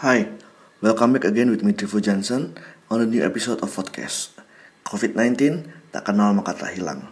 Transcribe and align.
Hi, 0.00 0.32
welcome 0.80 1.12
back 1.12 1.28
again 1.28 1.52
with 1.52 1.60
me 1.60 1.76
Trivo 1.76 2.00
Johnson 2.00 2.56
on 2.88 3.04
a 3.04 3.06
new 3.06 3.20
episode 3.20 3.60
of 3.60 3.68
podcast. 3.68 4.32
COVID-19 4.88 5.60
tak 5.92 6.08
kenal 6.08 6.32
maka 6.32 6.56
tak 6.56 6.72
hilang. 6.72 7.04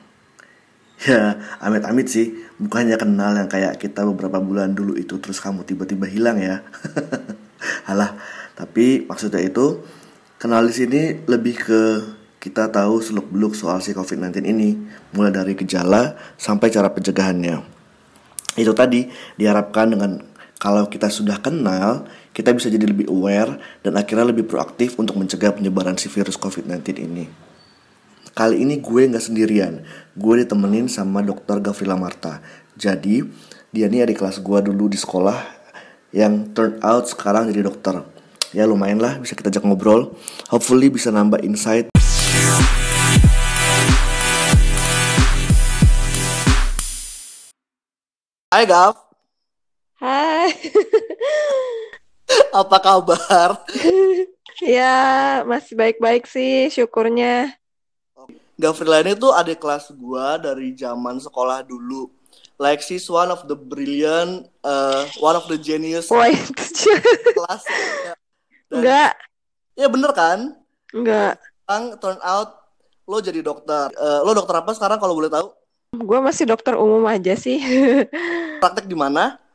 Ya, 1.05 1.37
amit-amit 1.61 2.09
sih, 2.09 2.33
bukannya 2.57 2.97
kenal 2.97 3.37
yang 3.37 3.45
kayak 3.45 3.77
kita 3.77 4.09
beberapa 4.09 4.41
bulan 4.41 4.73
dulu 4.73 4.97
itu 4.97 5.21
terus 5.21 5.37
kamu 5.37 5.69
tiba-tiba 5.69 6.09
hilang 6.09 6.41
ya. 6.41 6.65
Halah, 7.93 8.17
tapi 8.57 9.05
maksudnya 9.05 9.45
itu 9.45 9.85
kenal 10.41 10.65
di 10.65 10.73
sini 10.73 11.29
lebih 11.29 11.61
ke 11.61 11.81
kita 12.41 12.73
tahu 12.73 13.05
seluk-beluk 13.05 13.53
soal 13.53 13.85
si 13.85 13.93
COVID-19 13.93 14.49
ini, 14.49 14.81
mulai 15.13 15.29
dari 15.29 15.53
gejala 15.53 16.17
sampai 16.41 16.73
cara 16.73 16.89
pencegahannya. 16.89 17.61
Itu 18.57 18.73
tadi 18.73 19.13
diharapkan 19.37 19.93
dengan 19.93 20.38
kalau 20.59 20.91
kita 20.91 21.07
sudah 21.07 21.39
kenal, 21.39 22.11
kita 22.35 22.51
bisa 22.51 22.67
jadi 22.67 22.83
lebih 22.83 23.07
aware 23.07 23.63
dan 23.87 23.95
akhirnya 23.95 24.35
lebih 24.35 24.43
proaktif 24.43 24.99
untuk 24.99 25.15
mencegah 25.15 25.55
penyebaran 25.55 25.95
si 25.95 26.11
virus 26.11 26.35
COVID-19 26.35 26.99
ini. 26.99 27.31
Kali 28.35 28.67
ini 28.67 28.83
gue 28.83 29.07
nggak 29.07 29.23
sendirian, 29.23 29.87
gue 30.19 30.35
ditemenin 30.43 30.91
sama 30.91 31.23
dokter 31.23 31.63
Gavrila 31.63 31.95
Marta. 31.95 32.43
Jadi, 32.75 33.23
dia 33.71 33.87
nih 33.87 34.11
adik 34.11 34.19
kelas 34.19 34.43
gue 34.43 34.59
dulu 34.67 34.91
di 34.91 34.99
sekolah 34.99 35.39
yang 36.11 36.51
turn 36.51 36.83
out 36.83 37.07
sekarang 37.07 37.55
jadi 37.55 37.63
dokter. 37.63 38.03
Ya 38.51 38.67
lumayan 38.67 38.99
lah 38.99 39.15
bisa 39.23 39.39
kita 39.39 39.55
ajak 39.55 39.63
ngobrol. 39.63 40.19
Hopefully 40.51 40.91
bisa 40.91 41.15
nambah 41.15 41.39
insight. 41.47 41.87
Hai 48.51 48.65
Gav. 48.67 49.08
Hai. 49.99 50.55
Apa 52.63 52.79
kabar? 52.79 53.67
ya, 54.63 54.95
masih 55.43 55.75
baik-baik 55.75 56.23
sih 56.31 56.71
syukurnya. 56.71 57.59
Gavrila 58.55 59.03
ini 59.03 59.19
tuh 59.19 59.35
adik 59.35 59.59
kelas 59.59 59.91
gua 59.99 60.39
dari 60.39 60.71
zaman 60.79 61.19
sekolah 61.19 61.67
dulu. 61.67 62.11
Like 62.63 62.83
she's 62.83 63.11
one 63.11 63.31
of 63.31 63.47
the 63.51 63.59
brilliant, 63.59 64.47
uh, 64.63 65.03
one 65.19 65.35
of 65.35 65.51
the 65.51 65.59
genius 65.59 66.07
kelas. 66.11 67.63
Dan, 68.71 68.83
enggak. 68.83 69.13
Ya 69.75 69.87
bener 69.91 70.11
kan? 70.15 70.39
Enggak. 70.95 71.43
Sekarang 71.43 71.85
turn 71.99 72.19
out 72.23 72.51
lo 73.03 73.19
jadi 73.19 73.43
dokter. 73.43 73.91
Uh, 73.99 74.23
lo 74.23 74.31
dokter 74.31 74.63
apa 74.63 74.71
sekarang 74.79 75.03
kalau 75.03 75.19
boleh 75.19 75.31
tahu? 75.31 75.51
Gue 75.99 76.19
masih 76.23 76.47
dokter 76.47 76.79
umum 76.79 77.03
aja 77.11 77.35
sih. 77.35 77.59
Praktek 78.63 78.87
di 78.87 78.95
mana? 78.95 79.48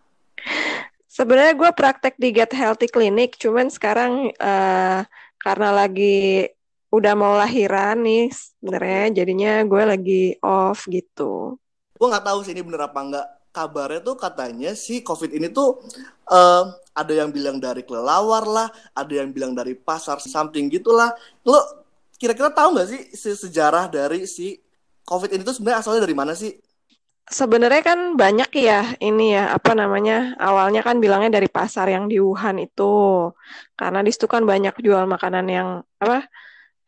Sebenarnya 1.14 1.54
gue 1.54 1.70
praktek 1.78 2.18
di 2.18 2.34
Get 2.34 2.58
Healthy 2.58 2.90
Clinic, 2.90 3.38
cuman 3.38 3.70
sekarang 3.70 4.34
uh, 4.34 5.06
karena 5.38 5.70
lagi 5.70 6.50
udah 6.90 7.14
mau 7.14 7.38
lahiran 7.38 8.02
nih 8.02 8.34
sebenarnya, 8.34 9.22
jadinya 9.22 9.62
gue 9.62 9.84
lagi 9.86 10.24
off 10.42 10.90
gitu. 10.90 11.62
Gue 11.94 12.08
nggak 12.10 12.26
tahu 12.26 12.42
sih 12.42 12.58
ini 12.58 12.66
bener 12.66 12.90
apa 12.90 12.98
enggak. 12.98 13.28
Kabarnya 13.54 14.02
tuh 14.02 14.18
katanya 14.18 14.74
si 14.74 15.06
COVID 15.06 15.38
ini 15.38 15.54
tuh 15.54 15.86
uh, 16.34 16.74
ada 16.98 17.14
yang 17.14 17.30
bilang 17.30 17.62
dari 17.62 17.86
kelelawar 17.86 18.50
lah, 18.50 18.74
ada 18.98 19.14
yang 19.14 19.30
bilang 19.30 19.54
dari 19.54 19.78
pasar 19.78 20.18
something 20.18 20.66
gitulah. 20.74 21.14
Lo 21.46 21.62
kira-kira 22.18 22.50
tahu 22.50 22.74
nggak 22.74 22.90
sih 22.90 23.14
sejarah 23.14 23.86
dari 23.86 24.26
si 24.26 24.58
COVID 25.06 25.30
ini 25.30 25.46
tuh 25.46 25.54
sebenarnya 25.54 25.86
asalnya 25.86 26.10
dari 26.10 26.18
mana 26.18 26.34
sih? 26.34 26.58
Sebenarnya 27.30 27.82
kan 27.84 28.00
banyak 28.20 28.52
ya 28.60 28.96
ini 29.00 29.36
ya 29.36 29.56
apa 29.56 29.72
namanya 29.74 30.36
awalnya 30.40 30.84
kan 30.84 31.00
bilangnya 31.00 31.40
dari 31.40 31.48
pasar 31.48 31.88
yang 31.92 32.12
di 32.12 32.20
Wuhan 32.20 32.60
itu. 32.60 33.32
Karena 33.80 34.04
di 34.04 34.12
situ 34.12 34.28
kan 34.28 34.44
banyak 34.44 34.76
jual 34.84 35.08
makanan 35.08 35.46
yang 35.48 35.70
apa 36.00 36.28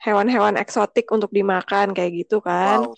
hewan-hewan 0.04 0.60
eksotik 0.60 1.08
untuk 1.12 1.32
dimakan 1.32 1.96
kayak 1.96 2.26
gitu 2.26 2.44
kan. 2.44 2.86
Wow. 2.86 2.96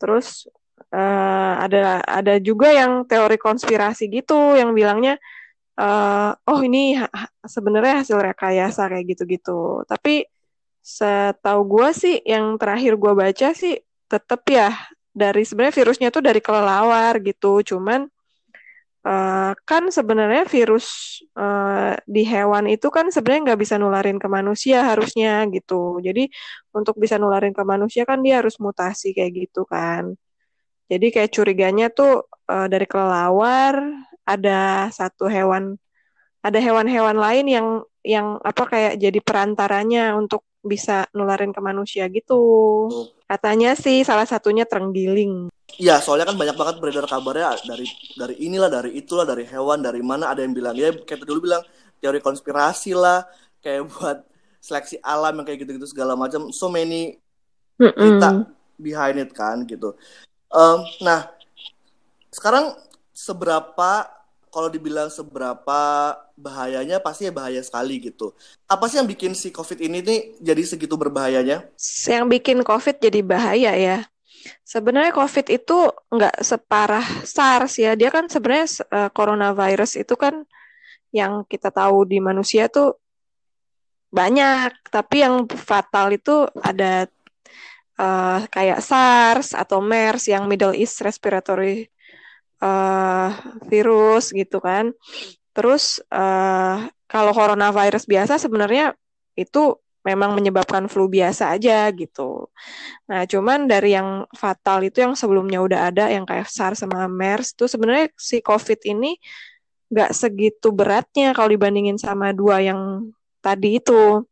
terus 0.00 0.48
uh, 0.96 1.60
ada 1.60 2.00
ada 2.08 2.40
juga 2.40 2.72
yang 2.72 3.04
teori 3.04 3.36
konspirasi 3.36 4.08
gitu 4.08 4.56
yang 4.56 4.72
bilangnya 4.72 5.20
uh, 5.76 6.32
oh 6.48 6.60
ini 6.64 6.96
sebenarnya 7.44 8.04
hasil 8.04 8.18
rekayasa 8.20 8.88
kayak 8.88 9.16
gitu-gitu. 9.16 9.84
Tapi 9.84 10.24
setahu 10.80 11.60
gue 11.68 11.88
sih 11.92 12.16
yang 12.24 12.56
terakhir 12.56 12.96
gue 12.96 13.12
baca 13.12 13.48
sih 13.52 13.76
tetap 14.08 14.42
ya 14.48 14.72
dari 15.10 15.42
sebenarnya 15.42 15.74
virusnya 15.82 16.08
tuh 16.14 16.22
dari 16.22 16.40
kelelawar 16.42 17.18
gitu. 17.22 17.60
Cuman 17.66 18.06
uh, 19.06 19.52
kan 19.64 19.82
sebenarnya 19.90 20.44
virus 20.48 21.20
uh, 21.36 21.96
di 22.04 22.22
hewan 22.26 22.68
itu 22.70 22.88
kan 22.88 23.08
sebenarnya 23.08 23.52
nggak 23.52 23.60
bisa 23.60 23.74
nularin 23.80 24.18
ke 24.20 24.28
manusia 24.30 24.84
harusnya 24.86 25.46
gitu. 25.50 25.98
Jadi 26.02 26.30
untuk 26.74 26.96
bisa 26.98 27.16
nularin 27.16 27.54
ke 27.54 27.62
manusia 27.66 28.04
kan 28.08 28.20
dia 28.24 28.40
harus 28.42 28.56
mutasi 28.62 29.12
kayak 29.16 29.32
gitu 29.48 29.66
kan. 29.68 30.14
Jadi 30.90 31.06
kayak 31.14 31.30
curiganya 31.30 31.86
tuh 31.92 32.26
uh, 32.50 32.66
dari 32.66 32.86
kelelawar 32.86 33.78
ada 34.26 34.90
satu 34.90 35.30
hewan 35.30 35.78
ada 36.40 36.58
hewan-hewan 36.58 37.16
lain 37.20 37.46
yang 37.46 37.66
yang 38.00 38.40
apa 38.40 38.64
kayak 38.64 38.92
jadi 38.96 39.20
perantaranya 39.20 40.16
untuk 40.16 40.40
bisa 40.60 41.08
nularin 41.16 41.52
ke 41.52 41.60
manusia 41.60 42.04
gitu. 42.12 42.40
Katanya 43.24 43.72
sih 43.76 44.04
salah 44.04 44.28
satunya 44.28 44.68
terenggiling. 44.68 45.48
Iya, 45.80 46.02
soalnya 46.02 46.28
kan 46.28 46.36
banyak 46.36 46.56
banget 46.58 46.76
beredar 46.82 47.06
kabarnya 47.06 47.56
dari 47.64 47.86
dari 48.18 48.34
inilah, 48.42 48.68
dari 48.68 48.90
itulah, 48.98 49.24
dari 49.24 49.46
hewan, 49.46 49.80
dari 49.80 50.02
mana 50.02 50.28
ada 50.34 50.42
yang 50.42 50.52
bilang 50.52 50.74
ya 50.76 50.92
kayak 50.92 51.24
dulu 51.24 51.48
bilang 51.48 51.62
teori 52.02 52.20
konspirasi 52.20 52.92
lah, 52.92 53.24
kayak 53.62 53.88
buat 53.88 54.18
seleksi 54.60 55.00
alam 55.00 55.40
yang 55.40 55.46
kayak 55.46 55.64
gitu-gitu 55.64 55.88
segala 55.88 56.18
macam. 56.18 56.52
So 56.52 56.68
many 56.68 57.16
mm 57.80 57.96
kita 57.96 58.30
behind 58.76 59.16
it 59.16 59.32
kan 59.32 59.64
gitu. 59.64 59.96
Um, 60.50 60.84
nah, 61.00 61.30
sekarang 62.34 62.76
seberapa 63.14 64.19
kalau 64.50 64.66
dibilang 64.66 65.08
seberapa 65.08 65.80
bahayanya 66.34 66.98
pasti 66.98 67.30
ya 67.30 67.32
bahaya 67.32 67.62
sekali 67.62 68.02
gitu. 68.02 68.34
Apa 68.66 68.90
sih 68.90 68.98
yang 68.98 69.06
bikin 69.06 69.32
si 69.38 69.54
COVID 69.54 69.78
ini 69.78 70.02
nih 70.02 70.20
jadi 70.42 70.62
segitu 70.66 70.98
berbahayanya? 70.98 71.70
Yang 72.10 72.26
bikin 72.28 72.58
COVID 72.66 72.96
jadi 72.98 73.20
bahaya 73.22 73.72
ya. 73.78 73.98
Sebenarnya 74.66 75.14
COVID 75.14 75.46
itu 75.54 75.78
nggak 76.10 76.42
separah 76.42 77.06
SARS 77.22 77.78
ya. 77.78 77.94
Dia 77.94 78.10
kan 78.10 78.26
sebenarnya 78.26 78.66
uh, 78.90 79.10
coronavirus 79.14 80.02
itu 80.02 80.14
kan 80.18 80.42
yang 81.14 81.46
kita 81.46 81.70
tahu 81.70 82.06
di 82.06 82.18
manusia 82.18 82.66
tuh 82.66 82.98
banyak, 84.10 84.74
tapi 84.90 85.22
yang 85.22 85.46
fatal 85.46 86.10
itu 86.10 86.50
ada 86.58 87.06
uh, 87.94 88.42
kayak 88.50 88.82
SARS 88.82 89.54
atau 89.54 89.78
MERS 89.78 90.26
yang 90.26 90.50
Middle 90.50 90.74
East 90.74 90.98
Respiratory 90.98 91.86
uh, 92.60 93.28
virus 93.66 94.30
gitu 94.30 94.60
kan. 94.62 94.92
Terus 95.56 95.98
uh, 96.12 96.86
kalau 97.10 97.32
coronavirus 97.34 98.06
biasa 98.06 98.38
sebenarnya 98.38 98.94
itu 99.34 99.76
memang 100.00 100.32
menyebabkan 100.32 100.88
flu 100.88 101.12
biasa 101.12 101.52
aja 101.52 101.84
gitu. 101.92 102.48
Nah, 103.04 103.28
cuman 103.28 103.68
dari 103.68 103.92
yang 103.92 104.24
fatal 104.32 104.80
itu 104.80 105.04
yang 105.04 105.12
sebelumnya 105.12 105.60
udah 105.60 105.92
ada 105.92 106.08
yang 106.08 106.24
kayak 106.24 106.48
SARS 106.48 106.80
sama 106.84 107.04
MERS 107.04 107.52
itu 107.52 107.68
sebenarnya 107.68 108.08
si 108.16 108.40
COVID 108.40 108.80
ini 108.88 109.20
nggak 109.90 110.14
segitu 110.14 110.70
beratnya 110.72 111.34
kalau 111.34 111.50
dibandingin 111.52 112.00
sama 112.00 112.32
dua 112.32 112.64
yang 112.64 113.12
tadi 113.44 113.76
itu. 113.76 114.24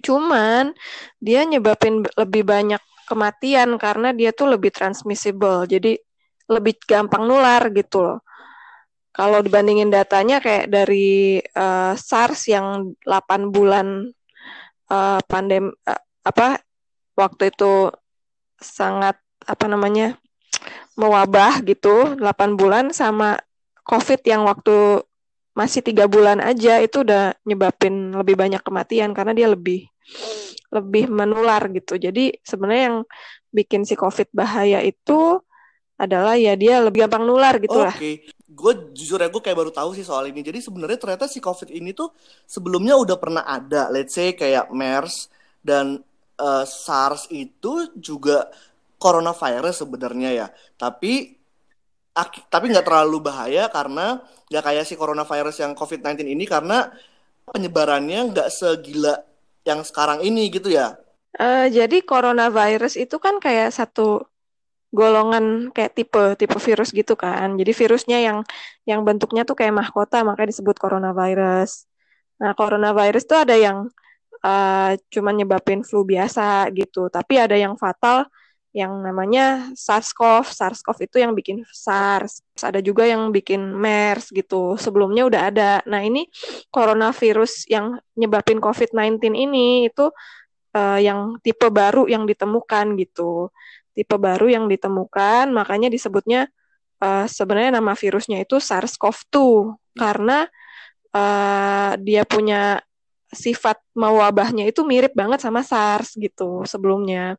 Cuman 0.00 0.74
dia 1.22 1.44
nyebabin 1.46 2.02
lebih 2.16 2.42
banyak 2.42 2.82
kematian 3.06 3.76
karena 3.78 4.10
dia 4.10 4.34
tuh 4.34 4.50
lebih 4.50 4.74
transmissible. 4.74 5.70
Jadi 5.70 6.00
lebih 6.50 6.82
gampang 6.82 7.24
nular 7.24 7.70
gitu 7.70 8.02
loh. 8.02 8.18
Kalau 9.10 9.42
dibandingin 9.42 9.90
datanya 9.90 10.42
kayak 10.42 10.70
dari 10.70 11.38
uh, 11.54 11.94
SARS 11.94 12.50
yang 12.50 12.94
8 13.06 13.54
bulan 13.54 14.06
uh, 14.90 15.20
pandem 15.26 15.70
uh, 15.86 16.02
apa 16.26 16.62
waktu 17.18 17.50
itu 17.50 17.90
sangat 18.60 19.18
apa 19.46 19.66
namanya 19.66 20.20
mewabah 20.94 21.62
gitu 21.64 22.18
8 22.18 22.60
bulan 22.60 22.92
sama 22.94 23.40
COVID 23.82 24.20
yang 24.22 24.46
waktu 24.46 25.02
masih 25.58 25.82
tiga 25.82 26.06
bulan 26.06 26.38
aja 26.38 26.78
itu 26.78 27.02
udah 27.02 27.34
nyebabin 27.42 28.14
lebih 28.14 28.38
banyak 28.38 28.62
kematian 28.62 29.10
karena 29.10 29.34
dia 29.34 29.48
lebih 29.50 29.90
lebih 30.70 31.10
menular 31.10 31.66
gitu. 31.74 31.98
Jadi 31.98 32.38
sebenarnya 32.46 32.84
yang 32.94 32.98
bikin 33.50 33.82
si 33.82 33.98
COVID 33.98 34.30
bahaya 34.30 34.78
itu 34.86 35.42
adalah 36.00 36.32
ya 36.40 36.56
dia 36.56 36.80
lebih 36.80 37.04
gampang 37.04 37.28
nular 37.28 37.60
gitu 37.60 37.76
lah. 37.76 37.92
Oke, 37.92 38.24
gue 38.32 38.72
jujur 38.96 39.20
ya 39.20 39.28
gue 39.28 39.42
kayak 39.44 39.58
baru 39.60 39.68
tahu 39.68 39.92
sih 39.92 40.00
soal 40.00 40.32
ini. 40.32 40.40
Jadi 40.40 40.64
sebenarnya 40.64 40.96
ternyata 40.96 41.28
si 41.28 41.44
COVID 41.44 41.68
ini 41.68 41.92
tuh 41.92 42.08
sebelumnya 42.48 42.96
udah 42.96 43.20
pernah 43.20 43.44
ada, 43.44 43.92
let's 43.92 44.16
say 44.16 44.32
kayak 44.32 44.72
MERS 44.72 45.28
dan 45.60 46.00
uh, 46.40 46.64
SARS 46.64 47.28
itu 47.28 47.92
juga 48.00 48.48
coronavirus 48.96 49.84
sebenarnya 49.84 50.30
ya. 50.32 50.46
Tapi 50.80 51.36
tapi 52.48 52.64
nggak 52.72 52.84
terlalu 52.88 53.20
bahaya 53.20 53.68
karena 53.68 54.24
nggak 54.48 54.64
kayak 54.64 54.84
si 54.88 54.96
coronavirus 54.96 55.68
yang 55.68 55.72
COVID-19 55.76 56.26
ini 56.26 56.44
karena 56.48 56.88
penyebarannya 57.48 58.32
nggak 58.34 58.48
segila 58.48 59.20
yang 59.68 59.84
sekarang 59.84 60.24
ini 60.24 60.48
gitu 60.48 60.72
ya? 60.72 60.96
Uh, 61.36 61.70
jadi 61.70 62.02
coronavirus 62.02 62.98
itu 62.98 63.16
kan 63.22 63.38
kayak 63.38 63.70
satu 63.70 64.26
golongan 64.90 65.70
kayak 65.74 65.94
tipe 65.94 66.22
tipe 66.34 66.58
virus 66.58 66.90
gitu 66.90 67.14
kan. 67.14 67.54
Jadi 67.54 67.72
virusnya 67.74 68.18
yang 68.20 68.38
yang 68.86 69.00
bentuknya 69.06 69.42
tuh 69.46 69.54
kayak 69.58 69.74
mahkota 69.74 70.26
makanya 70.26 70.50
disebut 70.54 70.76
coronavirus. 70.78 71.86
Nah, 72.42 72.52
coronavirus 72.56 73.24
tuh 73.28 73.38
ada 73.44 73.54
yang 73.54 73.86
uh, 74.42 74.92
cuma 75.12 75.30
nyebabin 75.30 75.84
flu 75.86 76.02
biasa 76.02 76.72
gitu, 76.74 77.12
tapi 77.12 77.38
ada 77.38 77.54
yang 77.54 77.76
fatal 77.76 78.26
yang 78.70 79.02
namanya 79.02 79.70
SARS-CoV. 79.74 80.46
SARS-CoV 80.46 80.98
itu 81.10 81.16
yang 81.18 81.34
bikin 81.34 81.66
SARS. 81.74 82.42
Ada 82.62 82.78
juga 82.78 83.02
yang 83.06 83.34
bikin 83.34 83.74
MERS 83.74 84.30
gitu. 84.30 84.78
Sebelumnya 84.78 85.26
udah 85.26 85.42
ada. 85.50 85.70
Nah, 85.90 86.02
ini 86.06 86.30
coronavirus 86.70 87.66
yang 87.66 87.98
nyebabin 88.14 88.62
COVID-19 88.62 89.34
ini 89.34 89.90
itu 89.90 90.10
uh, 90.74 90.98
yang 91.02 91.38
tipe 91.42 91.66
baru 91.66 92.06
yang 92.06 92.26
ditemukan 92.30 92.94
gitu. 92.98 93.50
Tipe 93.90 94.16
baru 94.16 94.46
yang 94.46 94.64
ditemukan, 94.70 95.50
makanya 95.50 95.90
disebutnya 95.90 96.46
uh, 97.02 97.26
sebenarnya 97.26 97.80
nama 97.80 97.92
virusnya 97.96 98.42
itu 98.42 98.62
SARS-CoV-2 98.62 99.36
karena 99.98 100.46
uh, 101.14 101.92
dia 101.98 102.22
punya 102.22 102.80
sifat 103.30 103.78
mewabahnya 103.94 104.66
itu 104.66 104.82
mirip 104.82 105.14
banget 105.14 105.38
sama 105.38 105.62
SARS 105.62 106.18
gitu 106.18 106.66
sebelumnya 106.66 107.38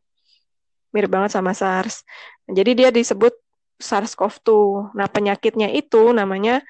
mirip 0.91 1.11
banget 1.11 1.31
sama 1.35 1.55
SARS. 1.55 2.03
Jadi 2.47 2.71
dia 2.75 2.89
disebut 2.91 3.31
SARS-CoV-2. 3.79 4.51
Nah, 4.93 5.07
penyakitnya 5.07 5.71
itu 5.71 6.11
namanya 6.11 6.61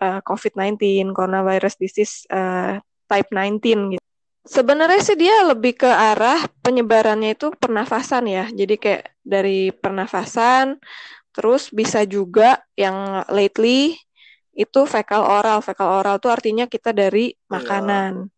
uh, 0.00 0.20
COVID-19, 0.24 1.12
coronavirus 1.12 1.76
disease 1.76 2.24
uh, 2.32 2.80
type 3.06 3.30
19 3.30 3.94
gitu. 3.96 4.07
Sebenarnya 4.44 5.00
sih 5.02 5.18
dia 5.18 5.44
lebih 5.46 5.76
ke 5.76 5.90
arah 5.90 6.46
penyebarannya 6.62 7.36
itu 7.36 7.52
pernafasan 7.54 8.28
ya. 8.28 8.46
Jadi 8.48 8.74
kayak 8.80 9.04
dari 9.20 9.70
pernafasan, 9.74 10.78
terus 11.34 11.68
bisa 11.74 12.06
juga 12.08 12.62
yang 12.78 13.24
lately 13.28 13.98
itu 14.56 14.80
fekal 14.88 15.22
oral. 15.26 15.60
Fekal 15.60 16.02
oral 16.02 16.16
itu 16.20 16.28
artinya 16.32 16.64
kita 16.68 16.94
dari 16.94 17.32
iya. 17.32 17.46
makanan. 17.48 18.12
Ya. 18.24 18.36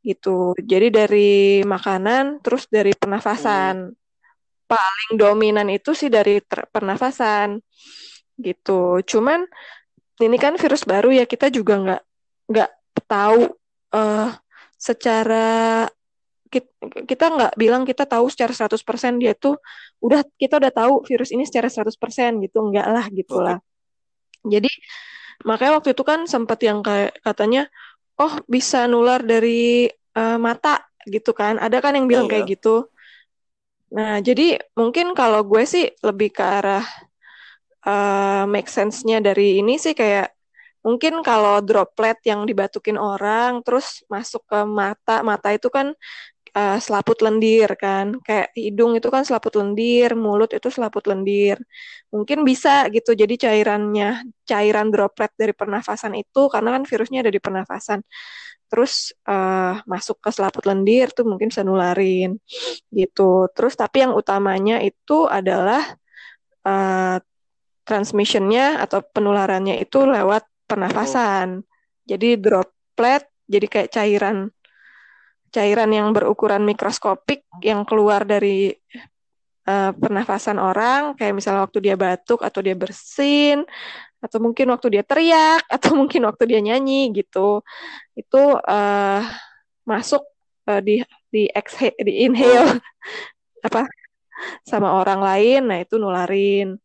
gitu. 0.00 0.56
Jadi 0.56 0.88
dari 0.88 1.60
makanan 1.60 2.40
terus 2.40 2.64
dari 2.72 2.96
pernafasan. 2.96 3.92
Hmm 3.92 4.00
paling 4.70 5.18
dominan 5.18 5.66
itu 5.66 5.90
sih 5.98 6.06
dari 6.06 6.38
pernafasan 6.46 7.58
gitu. 8.38 9.02
Cuman 9.02 9.42
ini 10.22 10.36
kan 10.38 10.54
virus 10.54 10.86
baru 10.86 11.10
ya 11.10 11.26
kita 11.26 11.50
juga 11.50 11.74
nggak 11.82 12.02
nggak 12.54 12.70
tahu 13.10 13.50
uh, 13.98 14.30
secara 14.80 15.84
kita 17.06 17.24
nggak 17.30 17.52
bilang 17.54 17.86
kita 17.86 18.08
tahu 18.08 18.26
secara 18.26 18.50
100% 18.50 19.22
dia 19.22 19.38
tuh 19.38 19.54
udah 20.02 20.26
kita 20.34 20.58
udah 20.58 20.72
tahu 20.74 21.06
virus 21.06 21.30
ini 21.30 21.46
secara 21.46 21.70
100% 21.70 21.94
gitu 22.42 22.58
enggak 22.58 22.86
lah 22.90 23.06
gitulah. 23.12 23.58
Jadi 24.42 24.72
makanya 25.46 25.78
waktu 25.78 25.94
itu 25.94 26.02
kan 26.02 26.26
sempat 26.26 26.58
yang 26.64 26.82
kayak 26.82 27.14
katanya 27.22 27.70
oh 28.18 28.42
bisa 28.50 28.90
nular 28.90 29.22
dari 29.22 29.86
uh, 30.16 30.40
mata 30.40 30.82
gitu 31.06 31.30
kan. 31.36 31.62
Ada 31.62 31.78
kan 31.78 31.94
yang 31.94 32.10
bilang 32.10 32.26
oh, 32.26 32.30
kayak 32.32 32.50
gitu. 32.50 32.90
Nah, 33.94 34.22
jadi 34.22 34.58
mungkin 34.78 35.14
kalau 35.18 35.42
gue 35.46 35.62
sih 35.66 35.86
lebih 36.02 36.34
ke 36.34 36.42
arah 36.42 36.86
uh, 37.86 38.44
make 38.46 38.70
sense-nya 38.70 39.18
dari 39.22 39.58
ini 39.62 39.78
sih 39.78 39.94
kayak 39.94 40.30
mungkin 40.80 41.20
kalau 41.20 41.60
droplet 41.60 42.16
yang 42.24 42.48
dibatukin 42.48 42.96
orang 42.96 43.60
terus 43.66 44.02
masuk 44.08 44.42
ke 44.48 44.58
mata, 44.64 45.20
mata 45.20 45.52
itu 45.52 45.68
kan 45.68 45.92
uh, 46.56 46.78
selaput 46.80 47.20
lendir 47.22 47.70
kan, 47.76 48.16
kayak 48.24 48.50
hidung 48.56 48.96
itu 48.98 49.08
kan 49.12 49.22
selaput 49.22 49.54
lendir, 49.60 50.16
mulut 50.16 50.50
itu 50.56 50.68
selaput 50.72 51.04
lendir. 51.10 51.60
Mungkin 52.10 52.42
bisa 52.42 52.88
gitu, 52.90 53.14
jadi 53.14 53.34
cairannya, 53.36 54.24
cairan 54.48 54.88
droplet 54.90 55.30
dari 55.36 55.52
pernafasan 55.54 56.16
itu 56.18 56.48
karena 56.52 56.80
kan 56.80 56.82
virusnya 56.88 57.22
ada 57.24 57.32
di 57.32 57.40
pernafasan 57.42 58.00
terus 58.70 59.10
uh, 59.26 59.82
masuk 59.82 60.22
ke 60.22 60.30
selaput 60.30 60.62
lendir 60.70 61.10
tuh 61.10 61.26
mungkin 61.26 61.50
bisa 61.50 61.66
nularin 61.66 62.38
gitu. 62.94 63.50
Terus 63.50 63.74
tapi 63.74 64.06
yang 64.06 64.14
utamanya 64.14 64.78
itu 64.78 65.26
adalah 65.26 65.82
uh, 66.62 67.18
transmissionnya 67.82 68.78
atau 68.78 69.02
penularannya 69.02 69.82
itu 69.82 70.06
lewat 70.06 70.46
pernafasan. 70.70 71.60
Oh. 71.60 71.66
Jadi 72.06 72.38
droplet 72.38 73.26
jadi 73.50 73.66
kayak 73.66 73.90
cairan 73.90 74.36
cairan 75.50 75.90
yang 75.90 76.14
berukuran 76.14 76.62
mikroskopik 76.62 77.42
yang 77.58 77.82
keluar 77.82 78.22
dari 78.22 78.70
uh, 79.66 79.90
pernafasan 79.98 80.62
orang. 80.62 81.18
Kayak 81.18 81.34
misalnya 81.34 81.66
waktu 81.66 81.78
dia 81.82 81.98
batuk 81.98 82.46
atau 82.46 82.62
dia 82.62 82.78
bersin 82.78 83.66
atau 84.22 84.38
mungkin 84.38 84.70
waktu 84.70 85.00
dia 85.00 85.02
teriak 85.02 85.66
atau 85.74 85.98
mungkin 85.98 86.22
waktu 86.30 86.46
dia 86.46 86.60
nyanyi 86.62 87.10
gitu. 87.10 87.66
Itu 88.14 88.62
uh, 88.62 89.22
masuk 89.82 90.22
uh, 90.70 90.80
di 90.80 91.02
di 91.34 91.50
exhale 91.50 91.98
di 91.98 92.30
inhale. 92.30 92.78
Apa? 93.66 93.84
Sama 94.64 94.96
orang 94.96 95.20
lain 95.20 95.68
nah 95.68 95.78
itu 95.82 96.00
nularin 96.00 96.80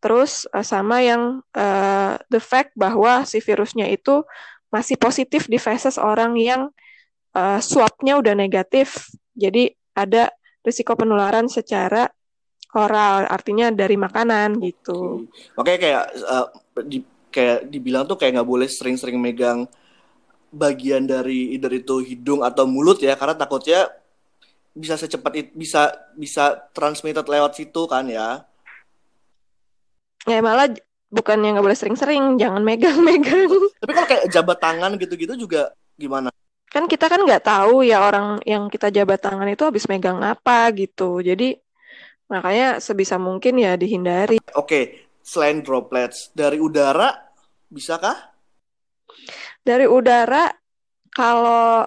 terus 0.00 0.48
uh, 0.50 0.64
sama 0.64 1.04
yang 1.04 1.44
uh, 1.54 2.16
the 2.32 2.40
fact 2.40 2.72
bahwa 2.74 3.24
si 3.28 3.38
virusnya 3.38 3.86
itu 3.88 4.24
masih 4.72 4.96
positif 4.96 5.46
di 5.46 5.60
fases 5.60 6.00
orang 6.00 6.34
yang 6.40 6.72
uh, 7.36 7.60
swabnya 7.60 8.16
udah 8.16 8.34
negatif 8.34 9.12
jadi 9.36 9.76
ada 9.94 10.32
risiko 10.64 10.96
penularan 10.96 11.48
secara 11.48 12.08
oral 12.76 13.26
artinya 13.26 13.72
dari 13.74 13.98
makanan 13.98 14.62
gitu. 14.62 15.26
Oke, 15.58 15.74
okay, 15.74 15.76
kayak 15.80 16.04
uh, 16.22 16.46
di, 16.86 17.02
kayak 17.32 17.66
dibilang 17.66 18.06
tuh 18.06 18.14
kayak 18.14 18.38
nggak 18.38 18.50
boleh 18.50 18.68
sering-sering 18.70 19.18
megang 19.18 19.66
bagian 20.50 21.06
dari 21.06 21.54
either 21.54 21.70
itu 21.70 22.02
hidung 22.02 22.42
atau 22.42 22.66
mulut 22.66 22.98
ya 22.98 23.14
karena 23.14 23.38
takutnya 23.38 23.86
bisa 24.74 24.98
secepat 24.98 25.54
bisa 25.54 25.94
bisa 26.14 26.58
transmitted 26.74 27.26
lewat 27.26 27.58
situ 27.58 27.86
kan 27.90 28.06
ya. 28.06 28.46
Ya 30.28 30.44
malah 30.44 30.68
bukan 31.08 31.40
yang 31.40 31.56
nggak 31.56 31.66
boleh 31.70 31.78
sering-sering, 31.78 32.36
jangan 32.36 32.60
megang-megang. 32.60 33.48
Tapi 33.82 33.92
kalau 33.96 34.08
kayak 34.08 34.24
jabat 34.28 34.58
tangan 34.60 34.96
gitu-gitu 35.00 35.34
juga 35.36 35.72
gimana? 35.96 36.28
Kan 36.70 36.86
kita 36.86 37.10
kan 37.10 37.22
nggak 37.24 37.44
tahu 37.44 37.82
ya 37.82 38.04
orang 38.04 38.38
yang 38.46 38.70
kita 38.70 38.94
jabat 38.94 39.18
tangan 39.18 39.48
itu 39.50 39.66
habis 39.66 39.90
megang 39.90 40.22
apa 40.22 40.70
gitu. 40.76 41.18
Jadi 41.18 41.58
Makanya 42.30 42.78
sebisa 42.78 43.18
mungkin 43.18 43.58
ya 43.58 43.74
dihindari. 43.74 44.38
Oke, 44.54 45.10
selain 45.26 45.66
droplets 45.66 46.30
dari 46.30 46.62
udara 46.62 47.10
bisakah? 47.66 48.14
Dari 49.66 49.90
udara 49.90 50.46
kalau 51.10 51.82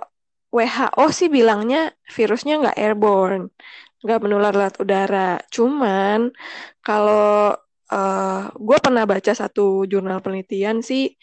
WHO 0.51 1.05
sih 1.15 1.31
bilangnya 1.31 1.95
virusnya 2.11 2.59
nggak 2.59 2.77
airborne, 2.77 3.55
nggak 4.03 4.19
menular 4.19 4.51
lewat 4.51 4.83
udara. 4.83 5.39
Cuman 5.47 6.35
kalau 6.83 7.55
uh, 7.93 7.97
eh, 7.97 8.41
gue 8.57 8.77
pernah 8.81 9.05
baca 9.05 9.31
satu 9.37 9.85
jurnal 9.85 10.19
penelitian 10.25 10.81
sih 10.81 11.13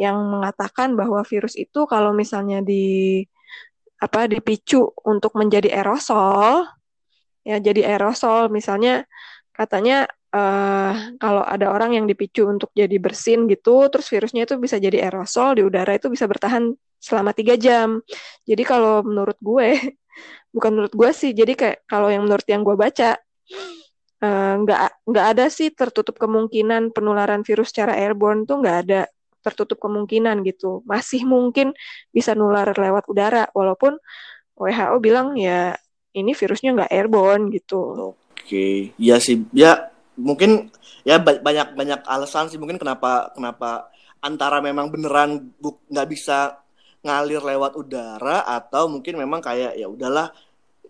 yang 0.00 0.16
mengatakan 0.32 0.96
bahwa 0.96 1.22
virus 1.22 1.54
itu 1.54 1.84
kalau 1.86 2.10
misalnya 2.16 2.64
di 2.64 3.22
apa 4.00 4.26
dipicu 4.26 4.90
untuk 5.06 5.36
menjadi 5.38 5.70
aerosol 5.80 6.66
ya 7.46 7.60
jadi 7.60 7.94
aerosol 7.94 8.50
misalnya 8.50 9.06
katanya 9.54 10.08
uh, 10.34 11.14
kalau 11.22 11.46
ada 11.46 11.70
orang 11.70 11.94
yang 11.94 12.06
dipicu 12.10 12.48
untuk 12.50 12.74
jadi 12.74 12.98
bersin 12.98 13.46
gitu 13.46 13.86
terus 13.92 14.10
virusnya 14.10 14.50
itu 14.50 14.58
bisa 14.58 14.82
jadi 14.82 15.06
aerosol 15.06 15.60
di 15.60 15.62
udara 15.62 15.94
itu 15.94 16.10
bisa 16.10 16.26
bertahan 16.26 16.74
selama 17.04 17.36
tiga 17.36 17.54
jam. 17.60 18.00
Jadi 18.48 18.62
kalau 18.64 19.04
menurut 19.04 19.36
gue 19.44 19.76
bukan 20.56 20.70
menurut 20.72 20.94
gue 20.96 21.10
sih 21.12 21.36
jadi 21.36 21.52
kayak 21.52 21.78
kalau 21.84 22.08
yang 22.08 22.24
menurut 22.24 22.46
yang 22.48 22.64
gue 22.64 22.76
baca 22.78 23.20
nggak 24.64 24.80
uh, 24.80 24.92
nggak 25.08 25.26
ada 25.36 25.44
sih 25.48 25.72
tertutup 25.72 26.16
kemungkinan 26.16 26.94
penularan 26.94 27.42
virus 27.42 27.72
secara 27.72 27.98
airborne 27.98 28.46
tuh 28.48 28.60
nggak 28.62 28.78
ada 28.86 29.00
tertutup 29.44 29.76
kemungkinan 29.76 30.40
gitu. 30.48 30.80
Masih 30.88 31.28
mungkin 31.28 31.76
bisa 32.08 32.32
nular 32.32 32.72
lewat 32.72 33.04
udara 33.10 33.48
walaupun 33.52 34.00
WHO 34.56 34.96
bilang 35.04 35.36
ya 35.36 35.76
ini 36.14 36.32
virusnya 36.32 36.72
nggak 36.72 36.92
airborne 36.94 37.52
gitu. 37.52 38.14
Oke, 38.32 38.94
ya 38.96 39.18
sih, 39.18 39.44
ya 39.52 39.90
mungkin 40.14 40.70
ya 41.02 41.20
banyak 41.20 41.76
banyak 41.76 42.00
alasan 42.08 42.48
sih. 42.48 42.56
Mungkin 42.56 42.80
kenapa 42.80 43.34
kenapa 43.36 43.92
antara 44.24 44.64
memang 44.64 44.88
beneran 44.88 45.52
nggak 45.92 46.08
bisa 46.08 46.64
ngalir 47.04 47.44
lewat 47.44 47.76
udara 47.76 48.48
atau 48.48 48.88
mungkin 48.88 49.20
memang 49.20 49.44
kayak 49.44 49.76
ya 49.76 49.84
udahlah 49.84 50.32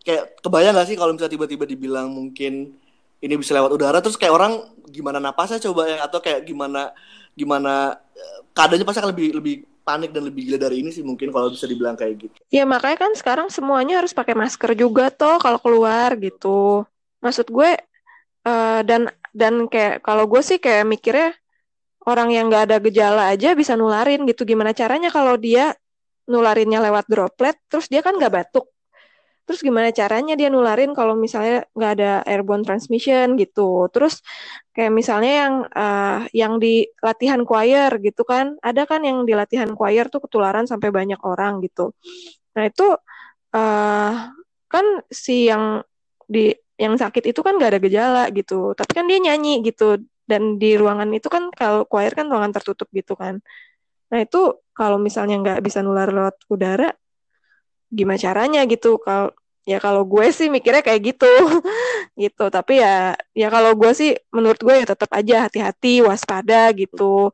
kayak 0.06 0.38
kebayang 0.38 0.78
gak 0.78 0.86
sih 0.86 0.94
kalau 0.94 1.10
misalnya 1.10 1.34
tiba-tiba 1.34 1.64
dibilang 1.66 2.06
mungkin 2.12 2.78
ini 3.24 3.34
bisa 3.40 3.56
lewat 3.56 3.72
udara 3.72 3.98
terus 4.04 4.20
kayak 4.20 4.36
orang 4.36 4.52
gimana 4.92 5.16
napasnya 5.16 5.56
coba 5.64 5.88
ya 5.88 5.96
atau 6.04 6.20
kayak 6.20 6.44
gimana 6.44 6.92
gimana 7.32 7.96
eh, 8.12 8.38
keadaannya 8.52 8.86
pasti 8.86 9.00
akan 9.00 9.10
lebih 9.16 9.28
lebih 9.40 9.54
panik 9.84 10.10
dan 10.16 10.24
lebih 10.24 10.48
gila 10.48 10.58
dari 10.60 10.80
ini 10.80 10.90
sih 10.92 11.04
mungkin 11.04 11.28
kalau 11.28 11.52
bisa 11.52 11.68
dibilang 11.68 11.94
kayak 11.94 12.14
gitu. 12.16 12.38
Ya 12.48 12.64
makanya 12.64 13.04
kan 13.04 13.12
sekarang 13.12 13.52
semuanya 13.52 14.00
harus 14.00 14.16
pakai 14.16 14.32
masker 14.32 14.72
juga 14.72 15.12
toh 15.12 15.36
kalau 15.36 15.60
keluar 15.60 16.16
gitu. 16.16 16.88
Maksud 17.20 17.52
gue 17.52 17.76
uh, 18.48 18.80
dan 18.80 19.12
dan 19.36 19.68
kayak 19.68 20.00
kalau 20.00 20.24
gue 20.24 20.40
sih 20.40 20.56
kayak 20.56 20.88
mikirnya 20.88 21.36
orang 22.08 22.32
yang 22.32 22.48
nggak 22.48 22.72
ada 22.72 22.76
gejala 22.80 23.22
aja 23.32 23.52
bisa 23.52 23.76
nularin 23.76 24.24
gitu. 24.24 24.48
Gimana 24.48 24.72
caranya 24.72 25.12
kalau 25.12 25.36
dia 25.36 25.76
nularinnya 26.24 26.80
lewat 26.80 27.04
droplet, 27.04 27.56
terus 27.68 27.92
dia 27.92 28.00
kan 28.00 28.16
nggak 28.16 28.32
batuk. 28.32 28.64
Terus 29.44 29.60
gimana 29.60 29.92
caranya 29.92 30.34
dia 30.40 30.48
nularin 30.48 30.96
kalau 30.96 31.12
misalnya 31.12 31.68
nggak 31.76 31.92
ada 32.00 32.10
airborne 32.24 32.64
transmission 32.64 33.36
gitu. 33.36 33.92
Terus 33.92 34.24
kayak 34.72 34.92
misalnya 34.92 35.32
yang 35.44 35.54
uh, 35.68 36.18
yang 36.32 36.56
di 36.56 36.88
latihan 37.04 37.44
choir 37.44 37.92
gitu 38.00 38.24
kan, 38.24 38.56
ada 38.64 38.88
kan 38.88 39.04
yang 39.04 39.28
di 39.28 39.36
latihan 39.36 39.68
choir 39.76 40.08
tuh 40.08 40.24
ketularan 40.24 40.64
sampai 40.64 40.88
banyak 40.88 41.20
orang 41.20 41.60
gitu. 41.60 41.92
Nah 42.56 42.64
itu 42.64 42.86
uh, 43.52 44.12
kan 44.72 44.86
si 45.12 45.52
yang 45.52 45.84
di 46.24 46.56
yang 46.74 46.96
sakit 46.98 47.30
itu 47.30 47.40
kan 47.44 47.54
gak 47.60 47.76
ada 47.76 47.80
gejala 47.84 48.24
gitu, 48.34 48.74
tapi 48.74 48.90
kan 48.96 49.04
dia 49.06 49.20
nyanyi 49.22 49.62
gitu 49.62 50.00
dan 50.24 50.56
di 50.56 50.74
ruangan 50.74 51.12
itu 51.12 51.28
kan 51.28 51.52
kalau 51.52 51.84
choir 51.86 52.10
kan 52.16 52.26
ruangan 52.32 52.50
tertutup 52.56 52.88
gitu 52.90 53.14
kan. 53.14 53.44
Nah 54.10 54.18
itu 54.24 54.58
kalau 54.74 54.98
misalnya 54.98 55.38
nggak 55.38 55.60
bisa 55.62 55.84
nular 55.86 56.10
lewat 56.10 56.36
udara, 56.50 56.90
gimana 57.94 58.18
caranya 58.18 58.66
gitu? 58.66 58.98
Kalau 59.00 59.30
ya 59.64 59.80
kalau 59.80 60.04
gue 60.04 60.26
sih 60.34 60.52
mikirnya 60.52 60.84
kayak 60.84 61.14
gitu, 61.14 61.32
gitu. 62.22 62.44
Tapi 62.50 62.82
ya 62.82 63.14
ya 63.32 63.48
kalau 63.48 63.72
gue 63.78 63.90
sih 63.96 64.10
menurut 64.34 64.60
gue 64.60 64.74
ya 64.82 64.86
tetap 64.90 65.10
aja 65.14 65.48
hati-hati, 65.48 66.04
waspada 66.04 66.74
gitu. 66.74 67.32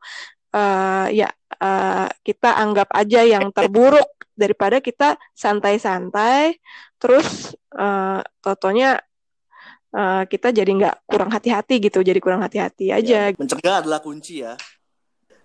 Uh, 0.51 1.07
ya 1.11 1.31
uh, 1.63 2.07
kita 2.27 2.59
anggap 2.59 2.91
aja 2.91 3.23
yang 3.23 3.49
terburuk 3.55 4.07
daripada 4.35 4.79
kita 4.83 5.15
santai-santai, 5.35 6.59
terus 6.99 7.55
uh, 7.75 8.19
totonya 8.43 8.99
uh, 9.95 10.23
kita 10.27 10.51
jadi 10.55 10.71
nggak 10.71 10.95
kurang 11.07 11.31
hati-hati 11.31 11.79
gitu, 11.83 11.99
jadi 12.03 12.19
kurang 12.19 12.41
hati-hati 12.43 12.91
aja. 12.91 13.31
Ya, 13.31 13.37
mencegah 13.37 13.83
adalah 13.83 13.99
kunci 13.99 14.43
ya. 14.43 14.55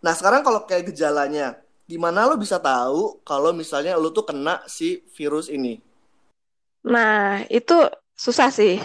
Nah 0.00 0.14
sekarang 0.14 0.46
kalau 0.46 0.64
kayak 0.64 0.94
gejalanya, 0.94 1.58
gimana 1.86 2.26
lo 2.26 2.34
bisa 2.34 2.58
tahu 2.58 3.22
kalau 3.22 3.54
misalnya 3.54 3.94
lo 3.94 4.10
tuh 4.10 4.26
kena 4.26 4.62
si 4.66 5.06
virus 5.14 5.46
ini? 5.46 5.78
Nah 6.82 7.46
itu 7.46 7.74
susah 8.18 8.50
sih. 8.50 8.82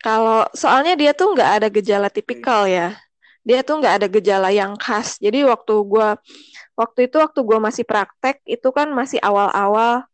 Kalau 0.00 0.48
soalnya 0.56 0.96
dia 0.96 1.12
tuh 1.12 1.36
nggak 1.36 1.50
ada 1.60 1.68
gejala 1.68 2.08
tipikal 2.08 2.64
ya. 2.64 2.96
Dia 3.44 3.60
tuh 3.64 3.80
nggak 3.80 3.94
ada 4.02 4.06
gejala 4.08 4.48
yang 4.52 4.76
khas. 4.80 5.20
Jadi 5.20 5.44
waktu 5.44 5.74
gue 5.84 6.08
waktu 6.78 7.10
itu 7.10 7.16
waktu 7.20 7.40
gue 7.44 7.58
masih 7.60 7.84
praktek 7.84 8.40
itu 8.48 8.68
kan 8.72 8.88
masih 8.92 9.20
awal-awal 9.20 10.06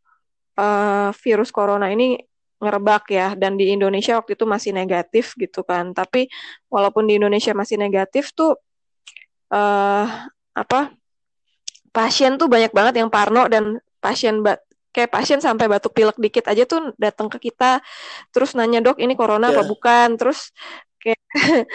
uh, 0.58 1.10
virus 1.20 1.52
corona 1.54 1.92
ini 1.92 2.18
ngerebak 2.62 3.04
ya 3.12 3.28
dan 3.36 3.60
di 3.60 3.74
Indonesia 3.76 4.16
waktu 4.16 4.38
itu 4.38 4.48
masih 4.48 4.72
negatif 4.72 5.36
gitu 5.36 5.60
kan 5.66 5.92
tapi 5.92 6.32
walaupun 6.72 7.04
di 7.04 7.20
Indonesia 7.20 7.52
masih 7.52 7.76
negatif 7.76 8.32
tuh 8.32 8.56
uh, 9.52 10.06
apa 10.56 10.94
pasien 11.94 12.34
tuh 12.34 12.50
banyak 12.50 12.74
banget 12.74 12.98
yang 12.98 13.08
parno 13.08 13.46
dan 13.46 13.78
pasien 14.02 14.42
bat 14.42 14.58
kayak 14.90 15.10
pasien 15.10 15.38
sampai 15.38 15.70
batuk 15.70 15.94
pilek 15.94 16.18
dikit 16.18 16.50
aja 16.50 16.66
tuh 16.66 16.90
datang 16.98 17.30
ke 17.30 17.50
kita 17.50 17.78
terus 18.34 18.58
nanya 18.58 18.82
dok 18.82 18.98
ini 18.98 19.14
corona 19.14 19.50
yeah. 19.50 19.54
apa 19.54 19.62
iya. 19.62 19.70
bukan 19.70 20.08
terus 20.18 20.50
kayak 20.98 21.22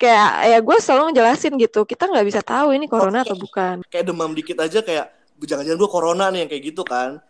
kayak 0.00 0.30
ya 0.50 0.58
gue 0.58 0.76
selalu 0.82 1.02
ngejelasin 1.14 1.54
gitu 1.58 1.86
kita 1.86 2.10
nggak 2.10 2.26
bisa 2.26 2.40
tahu 2.42 2.74
ini 2.74 2.90
corona 2.90 3.22
atau 3.22 3.38
bukan 3.38 3.86
kayak 3.86 4.06
demam 4.06 4.34
dikit 4.34 4.58
aja 4.58 4.82
kayak 4.82 5.14
jangan-jangan 5.42 5.78
gue 5.78 5.90
corona 5.90 6.24
nih 6.34 6.46
yang 6.46 6.50
kayak 6.50 6.64
gitu 6.74 6.82
kan 6.82 7.22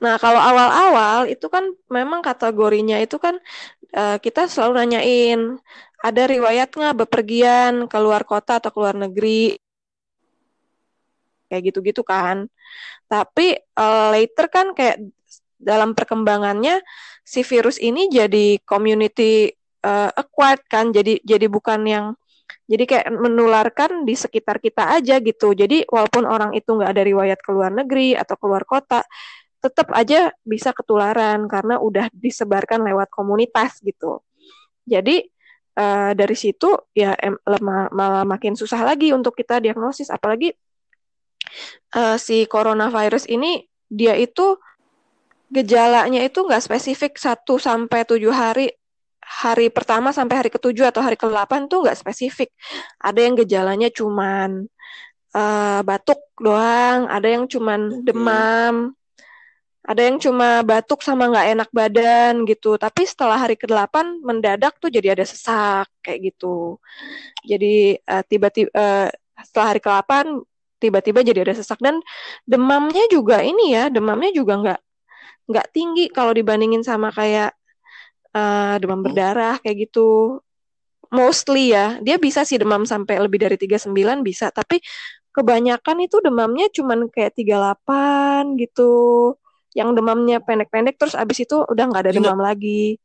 Nah, 0.00 0.16
kalau 0.16 0.40
awal-awal 0.40 1.28
itu 1.28 1.46
kan 1.52 1.68
memang 1.92 2.24
kategorinya 2.24 2.96
itu 2.96 3.20
kan 3.20 3.36
uh, 3.92 4.16
kita 4.16 4.48
selalu 4.48 4.80
nanyain 4.80 5.60
ada 6.00 6.22
riwayat 6.24 6.72
nggak 6.72 7.04
bepergian 7.04 7.84
ke 7.84 7.98
luar 8.00 8.24
kota 8.24 8.56
atau 8.56 8.72
ke 8.72 8.78
luar 8.80 8.96
negeri 8.96 9.60
kayak 11.50 11.74
gitu-gitu 11.74 12.06
kan. 12.06 12.46
Tapi 13.10 13.58
uh, 13.74 14.14
later 14.14 14.46
kan 14.46 14.70
kayak 14.72 15.02
dalam 15.58 15.92
perkembangannya 15.92 16.80
si 17.26 17.42
virus 17.42 17.76
ini 17.82 18.06
jadi 18.08 18.62
community 18.62 19.50
uh, 19.82 20.14
acquired 20.14 20.62
kan, 20.70 20.94
jadi 20.94 21.18
jadi 21.26 21.50
bukan 21.50 21.82
yang 21.84 22.06
jadi 22.70 22.84
kayak 22.86 23.06
menularkan 23.18 24.06
di 24.06 24.14
sekitar 24.14 24.62
kita 24.62 24.94
aja 24.94 25.18
gitu. 25.18 25.50
Jadi 25.52 25.82
walaupun 25.90 26.22
orang 26.22 26.54
itu 26.54 26.70
nggak 26.70 26.90
ada 26.94 27.02
riwayat 27.02 27.38
ke 27.42 27.50
luar 27.50 27.74
negeri 27.74 28.14
atau 28.14 28.38
keluar 28.38 28.62
kota, 28.62 29.02
tetap 29.58 29.90
aja 29.92 30.32
bisa 30.46 30.70
ketularan 30.70 31.50
karena 31.50 31.82
udah 31.82 32.08
disebarkan 32.14 32.86
lewat 32.86 33.10
komunitas 33.10 33.82
gitu. 33.82 34.22
Jadi 34.86 35.26
uh, 35.76 36.12
dari 36.16 36.36
situ 36.38 36.72
ya 36.96 37.14
malah 37.60 38.24
makin 38.24 38.56
susah 38.56 38.86
lagi 38.86 39.12
untuk 39.12 39.36
kita 39.36 39.58
diagnosis 39.58 40.08
apalagi 40.08 40.54
uh, 41.96 42.16
si 42.16 42.46
coronavirus 42.46 43.26
ini 43.30 43.66
dia 43.90 44.14
itu 44.14 44.56
gejalanya 45.50 46.22
itu 46.22 46.46
nggak 46.46 46.62
spesifik 46.62 47.18
1 47.18 47.42
sampai 47.58 48.06
7 48.06 48.30
hari. 48.30 48.68
Hari 49.30 49.70
pertama 49.70 50.10
sampai 50.10 50.42
hari 50.42 50.50
ketujuh 50.50 50.90
atau 50.90 51.06
hari 51.06 51.14
ke-8 51.14 51.70
tuh 51.70 51.86
nggak 51.86 51.98
spesifik. 51.98 52.50
Ada 52.98 53.20
yang 53.30 53.34
gejalanya 53.38 53.86
cuman 53.86 54.66
uh, 55.34 55.80
batuk 55.86 56.18
doang, 56.34 57.06
ada 57.06 57.30
yang 57.30 57.46
cuman 57.46 58.02
demam, 58.02 58.90
ada 59.86 60.02
yang 60.02 60.18
cuma 60.18 60.66
batuk 60.66 61.00
sama 61.06 61.30
nggak 61.30 61.46
enak 61.54 61.70
badan 61.70 62.42
gitu. 62.42 62.74
Tapi 62.74 63.06
setelah 63.06 63.38
hari 63.38 63.54
ke-8 63.54 64.18
mendadak 64.22 64.76
tuh 64.82 64.90
jadi 64.90 65.14
ada 65.14 65.22
sesak 65.22 65.86
kayak 66.02 66.34
gitu. 66.34 66.82
Jadi 67.46 68.02
uh, 68.02 68.22
tiba-tiba 68.26 68.70
uh, 68.74 69.08
setelah 69.46 69.66
hari 69.72 69.80
ke-8 69.80 70.10
tiba-tiba 70.80 71.20
jadi 71.20 71.44
ada 71.44 71.54
sesak 71.54 71.78
dan 71.78 72.00
demamnya 72.48 73.04
juga 73.12 73.44
ini 73.44 73.76
ya 73.76 73.92
demamnya 73.92 74.32
juga 74.32 74.56
nggak 74.58 74.80
nggak 75.50 75.66
tinggi 75.76 76.08
kalau 76.08 76.32
dibandingin 76.32 76.80
sama 76.80 77.12
kayak 77.12 77.52
uh, 78.32 78.80
demam 78.80 79.04
berdarah 79.04 79.60
kayak 79.60 79.90
gitu 79.90 80.40
mostly 81.12 81.74
ya 81.74 82.00
dia 82.00 82.16
bisa 82.16 82.42
sih 82.48 82.56
demam 82.56 82.88
sampai 82.88 83.20
lebih 83.20 83.44
dari 83.44 83.60
39 83.60 83.92
bisa 84.24 84.48
tapi 84.48 84.80
kebanyakan 85.30 86.06
itu 86.06 86.18
demamnya 86.24 86.66
cuman 86.72 87.06
kayak 87.12 87.36
38 87.38 88.58
gitu 88.58 88.92
yang 89.74 89.94
demamnya 89.94 90.42
pendek-pendek 90.42 90.98
terus 90.98 91.14
abis 91.14 91.46
itu 91.46 91.62
udah 91.62 91.84
nggak 91.86 92.02
ada 92.10 92.12
demam 92.14 92.38
lagi. 92.42 92.98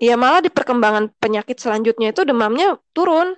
Ya 0.00 0.16
malah 0.16 0.40
di 0.40 0.48
perkembangan 0.48 1.12
penyakit 1.20 1.60
selanjutnya 1.60 2.16
itu 2.16 2.24
demamnya 2.24 2.80
turun. 2.96 3.36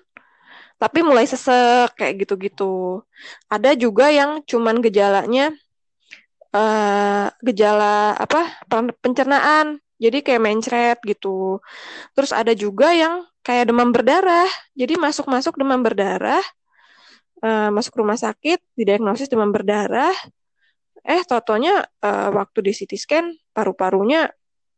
Tapi 0.82 0.98
mulai 1.06 1.30
sesek 1.30 1.94
kayak 1.94 2.26
gitu-gitu. 2.26 3.06
Ada 3.46 3.78
juga 3.78 4.10
yang 4.10 4.42
cuman 4.42 4.82
gejalanya 4.82 5.54
uh, 6.50 7.30
gejala 7.38 8.18
apa 8.18 8.50
pencernaan. 8.98 9.78
Jadi 10.02 10.26
kayak 10.26 10.42
mencret 10.42 10.98
gitu. 11.06 11.62
Terus 12.18 12.34
ada 12.34 12.50
juga 12.58 12.90
yang 12.90 13.22
kayak 13.46 13.70
demam 13.70 13.94
berdarah. 13.94 14.50
Jadi 14.74 14.98
masuk-masuk 14.98 15.54
demam 15.54 15.78
berdarah, 15.78 16.42
uh, 17.46 17.70
masuk 17.70 18.02
rumah 18.02 18.18
sakit, 18.18 18.58
didiagnosis 18.74 19.30
demam 19.30 19.54
berdarah, 19.54 20.10
eh 21.06 21.22
totonya 21.22 21.86
uh, 22.02 22.34
waktu 22.34 22.58
di 22.66 22.72
CT 22.74 22.92
scan 22.98 23.26
paru-parunya 23.54 24.30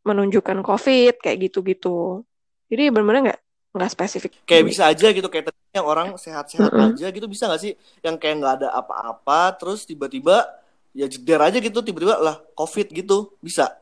menunjukkan 0.05 0.61
COVID 0.61 1.25
kayak 1.25 1.49
gitu-gitu. 1.49 2.29
Jadi 2.69 2.93
benar-benar 2.93 3.33
nggak 3.33 3.41
nggak 3.77 3.91
spesifik. 3.93 4.31
Kayak 4.45 4.65
bisa 4.69 4.93
aja 4.93 5.09
gitu 5.09 5.29
kayak 5.33 5.53
yang 5.75 5.87
orang 5.91 6.15
sehat-sehat 6.15 6.71
mm 6.71 6.79
-hmm. 6.79 6.91
aja 6.95 7.07
gitu 7.11 7.27
bisa 7.27 7.51
nggak 7.51 7.61
sih 7.61 7.73
yang 8.07 8.15
kayak 8.15 8.39
nggak 8.39 8.55
ada 8.63 8.69
apa-apa 8.79 9.59
terus 9.59 9.83
tiba-tiba 9.83 10.47
ya 10.95 11.11
jeder 11.11 11.43
aja 11.43 11.59
gitu 11.59 11.83
tiba-tiba 11.83 12.15
lah 12.23 12.39
COVID 12.55 12.95
gitu 12.95 13.35
bisa. 13.43 13.75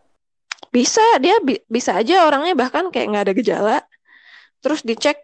Bisa 0.72 1.04
dia 1.20 1.36
bi 1.44 1.60
bisa 1.68 2.00
aja 2.00 2.24
orangnya 2.24 2.56
bahkan 2.56 2.88
kayak 2.88 3.06
nggak 3.12 3.24
ada 3.28 3.34
gejala 3.36 3.76
terus 4.64 4.80
dicek 4.80 5.20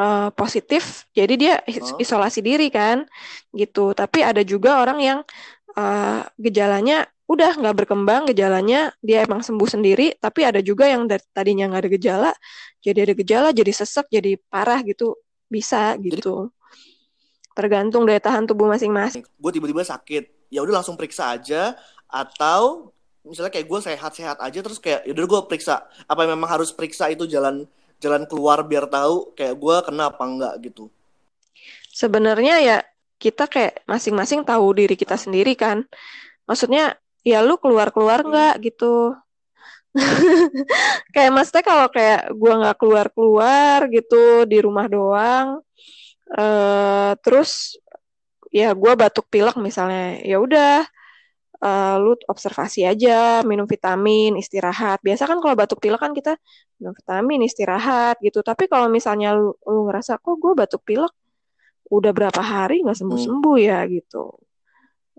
uh, 0.00 0.32
positif 0.32 1.04
jadi 1.12 1.34
dia 1.36 1.54
isolasi 2.00 2.40
diri 2.40 2.72
kan 2.72 3.04
gitu 3.52 3.92
tapi 3.92 4.24
ada 4.24 4.40
juga 4.40 4.80
orang 4.80 4.98
yang 5.04 5.18
uh, 5.76 6.24
gejalanya 6.40 7.04
udah 7.28 7.60
nggak 7.60 7.76
berkembang 7.84 8.26
gejalanya 8.32 8.90
dia 9.04 9.22
emang 9.22 9.44
sembuh 9.44 9.68
sendiri 9.68 10.16
tapi 10.18 10.42
ada 10.48 10.58
juga 10.64 10.88
yang 10.88 11.04
dari 11.06 11.22
tadinya 11.30 11.70
nggak 11.70 11.82
ada 11.84 11.90
gejala 11.92 12.30
jadi 12.80 12.98
ada 13.04 13.14
gejala 13.14 13.48
jadi 13.52 13.70
sesek 13.70 14.08
jadi 14.08 14.40
parah 14.48 14.80
gitu 14.82 15.14
bisa 15.50 15.98
gitu. 15.98 16.48
Jadi, 16.48 16.58
tergantung 17.58 18.06
daya 18.08 18.22
tahan 18.22 18.46
tubuh 18.46 18.70
masing-masing. 18.70 19.26
Gue 19.36 19.52
tiba-tiba 19.52 19.82
sakit. 19.84 20.48
Ya 20.48 20.62
udah 20.62 20.80
langsung 20.80 20.96
periksa 20.96 21.36
aja. 21.36 21.76
Atau 22.08 22.94
misalnya 23.26 23.52
kayak 23.52 23.66
gue 23.68 23.78
sehat-sehat 23.84 24.38
aja 24.40 24.58
terus 24.64 24.80
kayak 24.80 25.04
ya 25.04 25.12
udah 25.12 25.26
gue 25.26 25.40
periksa. 25.50 25.84
Apa 26.08 26.24
memang 26.24 26.48
harus 26.48 26.72
periksa 26.72 27.10
itu 27.12 27.28
jalan 27.28 27.68
jalan 28.00 28.24
keluar 28.24 28.64
biar 28.64 28.88
tahu 28.88 29.36
kayak 29.36 29.60
gue 29.60 29.76
kena 29.84 30.08
apa 30.08 30.24
enggak 30.24 30.54
gitu. 30.64 30.88
Sebenarnya 31.92 32.56
ya 32.64 32.76
kita 33.20 33.44
kayak 33.44 33.84
masing-masing 33.84 34.46
tahu 34.46 34.72
diri 34.72 34.96
kita 34.96 35.20
sendiri 35.20 35.52
kan. 35.52 35.84
Maksudnya 36.48 36.96
ya 37.20 37.44
lu 37.44 37.60
keluar-keluar 37.60 38.24
nggak 38.24 38.54
gitu. 38.64 39.12
kayak 41.14 41.30
maksudnya 41.34 41.64
kalau 41.66 41.86
kayak 41.90 42.30
gua 42.36 42.52
nggak 42.62 42.76
keluar-keluar 42.78 43.78
gitu 43.90 44.46
di 44.46 44.58
rumah 44.62 44.86
doang. 44.86 45.58
Uh, 46.30 47.18
terus 47.26 47.74
ya 48.54 48.70
gua 48.74 48.94
batuk 48.94 49.26
pilek 49.26 49.58
misalnya 49.58 50.22
ya 50.22 50.38
udah 50.38 50.86
uh, 51.60 51.96
lu 52.00 52.16
observasi 52.26 52.88
aja, 52.88 53.44
minum 53.44 53.68
vitamin, 53.68 54.36
istirahat. 54.40 54.98
Biasa 55.04 55.28
kan 55.28 55.38
kalau 55.38 55.54
batuk 55.54 55.78
pilek 55.78 56.00
kan 56.00 56.12
kita 56.16 56.36
minum 56.80 56.96
vitamin, 56.96 57.40
istirahat 57.44 58.16
gitu. 58.24 58.40
Tapi 58.40 58.66
kalau 58.66 58.88
misalnya 58.88 59.36
lu, 59.36 59.54
lu 59.68 59.86
ngerasa 59.88 60.18
kok 60.18 60.36
gue 60.40 60.52
batuk 60.56 60.82
pilek 60.84 61.12
udah 61.90 62.12
berapa 62.14 62.42
hari 62.42 62.86
nggak 62.86 62.98
sembuh-sembuh 62.98 63.56
hmm. 63.58 63.66
ya 63.66 63.78
gitu. 63.90 64.24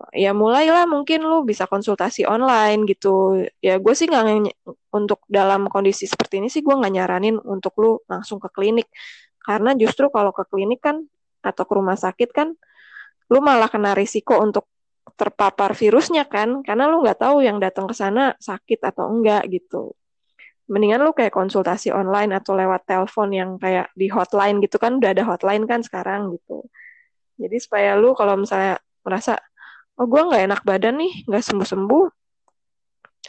Ya 0.09 0.33
mulailah 0.33 0.89
mungkin 0.89 1.21
lu 1.21 1.45
bisa 1.45 1.69
konsultasi 1.69 2.25
online 2.25 2.89
gitu. 2.89 3.45
Ya 3.61 3.77
gue 3.77 3.93
sih 3.93 4.09
nggak 4.09 4.51
untuk 4.91 5.21
dalam 5.29 5.69
kondisi 5.69 6.09
seperti 6.09 6.41
ini 6.41 6.49
sih 6.49 6.65
gue 6.65 6.73
nggak 6.73 6.93
nyaranin 6.97 7.37
untuk 7.41 7.77
lu 7.77 7.91
langsung 8.09 8.41
ke 8.41 8.49
klinik. 8.49 8.89
Karena 9.41 9.77
justru 9.77 10.09
kalau 10.09 10.33
ke 10.33 10.43
klinik 10.49 10.81
kan 10.81 11.05
atau 11.41 11.63
ke 11.65 11.73
rumah 11.73 11.97
sakit 11.97 12.29
kan 12.29 12.53
lu 13.31 13.39
malah 13.39 13.71
kena 13.71 13.95
risiko 13.97 14.37
untuk 14.37 14.67
terpapar 15.17 15.73
virusnya 15.73 16.29
kan 16.29 16.61
karena 16.61 16.85
lu 16.85 17.01
nggak 17.01 17.19
tahu 17.21 17.41
yang 17.41 17.57
datang 17.57 17.89
ke 17.89 17.95
sana 17.97 18.37
sakit 18.37 18.79
atau 18.85 19.09
enggak 19.09 19.49
gitu 19.49 19.97
mendingan 20.69 21.03
lu 21.03 21.11
kayak 21.11 21.33
konsultasi 21.33 21.89
online 21.91 22.31
atau 22.37 22.55
lewat 22.55 22.85
telepon 22.85 23.29
yang 23.33 23.49
kayak 23.57 23.89
di 23.97 24.07
hotline 24.07 24.61
gitu 24.61 24.77
kan 24.77 25.01
udah 25.01 25.11
ada 25.11 25.23
hotline 25.25 25.65
kan 25.65 25.81
sekarang 25.81 26.31
gitu 26.37 26.63
jadi 27.35 27.57
supaya 27.57 27.91
lu 27.97 28.13
kalau 28.13 28.37
misalnya 28.37 28.77
merasa 29.01 29.41
oh 29.99 30.05
gue 30.07 30.21
nggak 30.21 30.43
enak 30.47 30.61
badan 30.63 30.95
nih 31.01 31.13
nggak 31.27 31.43
sembuh 31.43 31.67
sembuh 31.67 32.05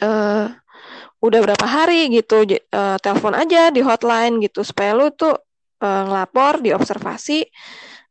uh, 0.03 0.45
udah 1.23 1.39
berapa 1.39 1.67
hari 1.67 2.11
gitu 2.11 2.43
uh, 2.43 2.99
telepon 2.99 3.33
aja 3.35 3.71
di 3.71 3.79
hotline 3.79 4.43
gitu 4.43 4.61
supaya 4.61 4.91
lu 4.91 5.11
tuh 5.15 5.35
uh, 5.79 6.01
ngelapor 6.07 6.59
diobservasi 6.59 7.47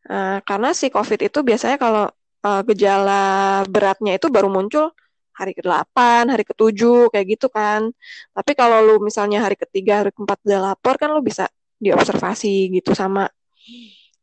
uh, 0.08 0.40
karena 0.44 0.72
si 0.72 0.88
covid 0.88 1.20
itu 1.20 1.44
biasanya 1.44 1.76
kalau 1.76 2.06
uh, 2.42 2.62
gejala 2.66 3.62
beratnya 3.68 4.16
itu 4.16 4.32
baru 4.32 4.48
muncul 4.48 4.92
hari 5.32 5.56
ke-8, 5.56 6.28
hari 6.28 6.44
ke-7, 6.44 7.08
kayak 7.08 7.26
gitu 7.36 7.48
kan. 7.48 7.88
Tapi 8.36 8.52
kalau 8.52 8.84
lu 8.84 8.94
misalnya 9.00 9.40
hari 9.40 9.56
ketiga, 9.56 10.04
hari 10.04 10.12
keempat 10.12 10.38
udah 10.44 10.60
lapor 10.72 11.00
kan 11.00 11.08
lu 11.08 11.24
bisa 11.24 11.48
diobservasi 11.80 12.70
gitu 12.78 12.92
sama 12.92 13.26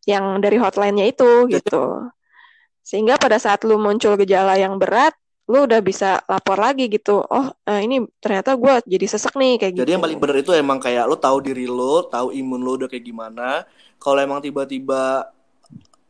yang 0.07 0.39
dari 0.39 0.55
hotline-nya 0.62 1.09
itu 1.09 1.50
gitu. 1.50 2.07
Sehingga 2.81 3.19
pada 3.19 3.38
saat 3.38 3.62
lu 3.67 3.77
muncul 3.77 4.17
gejala 4.17 4.57
yang 4.57 4.77
berat, 4.81 5.13
lu 5.50 5.65
udah 5.65 5.81
bisa 5.81 6.21
lapor 6.29 6.62
lagi 6.62 6.86
gitu. 6.89 7.25
Oh, 7.25 7.48
uh, 7.50 7.81
ini 7.81 8.05
ternyata 8.21 8.53
gue 8.53 8.86
jadi 8.86 9.05
sesek 9.09 9.33
nih 9.33 9.57
kayak 9.57 9.71
jadi 9.74 9.77
gitu. 9.77 9.83
Jadi 9.86 9.93
yang 9.98 10.03
paling 10.05 10.19
benar 10.21 10.38
itu 10.38 10.51
emang 10.53 10.77
kayak 10.77 11.09
lu 11.09 11.17
tahu 11.17 11.38
diri 11.41 11.65
lu, 11.65 12.05
tahu 12.05 12.29
imun 12.33 12.62
lu 12.62 12.71
udah 12.77 12.88
kayak 12.89 13.05
gimana. 13.05 13.65
Kalau 13.98 14.19
emang 14.21 14.39
tiba-tiba 14.45 15.33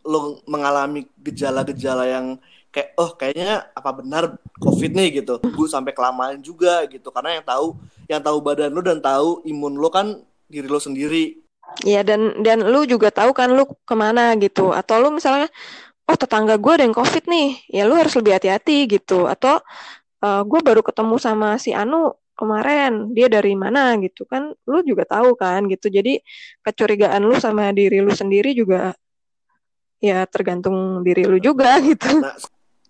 lo 0.04 0.40
mengalami 0.48 1.08
gejala-gejala 1.20 2.08
yang 2.08 2.40
kayak 2.70 2.90
oh 3.02 3.18
kayaknya 3.18 3.66
apa 3.74 3.90
benar 3.98 4.24
covid 4.62 4.94
nih 4.94 5.22
gitu 5.22 5.42
gue 5.42 5.68
sampai 5.68 5.90
kelamaan 5.90 6.38
juga 6.38 6.86
gitu 6.86 7.10
karena 7.10 7.42
yang 7.42 7.46
tahu 7.46 7.68
yang 8.06 8.22
tahu 8.22 8.38
badan 8.46 8.70
lo 8.70 8.82
dan 8.86 9.02
tahu 9.02 9.42
imun 9.50 9.82
lo 9.82 9.90
kan 9.90 10.22
diri 10.46 10.70
lo 10.70 10.78
sendiri 10.78 11.42
Iya 11.86 12.02
dan 12.02 12.42
dan 12.42 12.66
lu 12.66 12.82
juga 12.90 13.14
tahu 13.14 13.30
kan 13.30 13.54
lu 13.54 13.62
ke 13.62 13.94
mana 13.94 14.34
gitu 14.42 14.74
atau 14.74 14.98
lu 14.98 15.14
misalnya 15.14 15.46
oh 16.10 16.18
tetangga 16.18 16.58
gue 16.58 16.74
ada 16.74 16.84
yang 16.90 16.98
covid 16.98 17.30
nih 17.30 17.62
ya 17.70 17.86
lu 17.86 17.94
harus 17.94 18.18
lebih 18.18 18.34
hati-hati 18.34 18.90
gitu 18.90 19.30
atau 19.30 19.62
uh, 20.26 20.28
eh, 20.28 20.42
gue 20.42 20.60
baru 20.66 20.82
ketemu 20.82 21.16
sama 21.22 21.62
si 21.62 21.70
Anu 21.70 22.18
kemarin 22.34 23.14
dia 23.14 23.30
dari 23.30 23.54
mana 23.54 23.94
gitu 24.02 24.26
kan 24.26 24.56
lu 24.66 24.80
juga 24.82 25.06
tahu 25.06 25.38
kan 25.38 25.70
gitu 25.70 25.92
jadi 25.92 26.24
kecurigaan 26.66 27.22
lu 27.22 27.36
sama 27.38 27.70
diri 27.76 28.02
lu 28.02 28.16
sendiri 28.16 28.56
juga 28.58 28.96
ya 30.00 30.24
tergantung 30.26 31.04
diri 31.04 31.28
lu 31.28 31.38
juga 31.38 31.76
gitu. 31.84 32.24
Nah, 32.24 32.40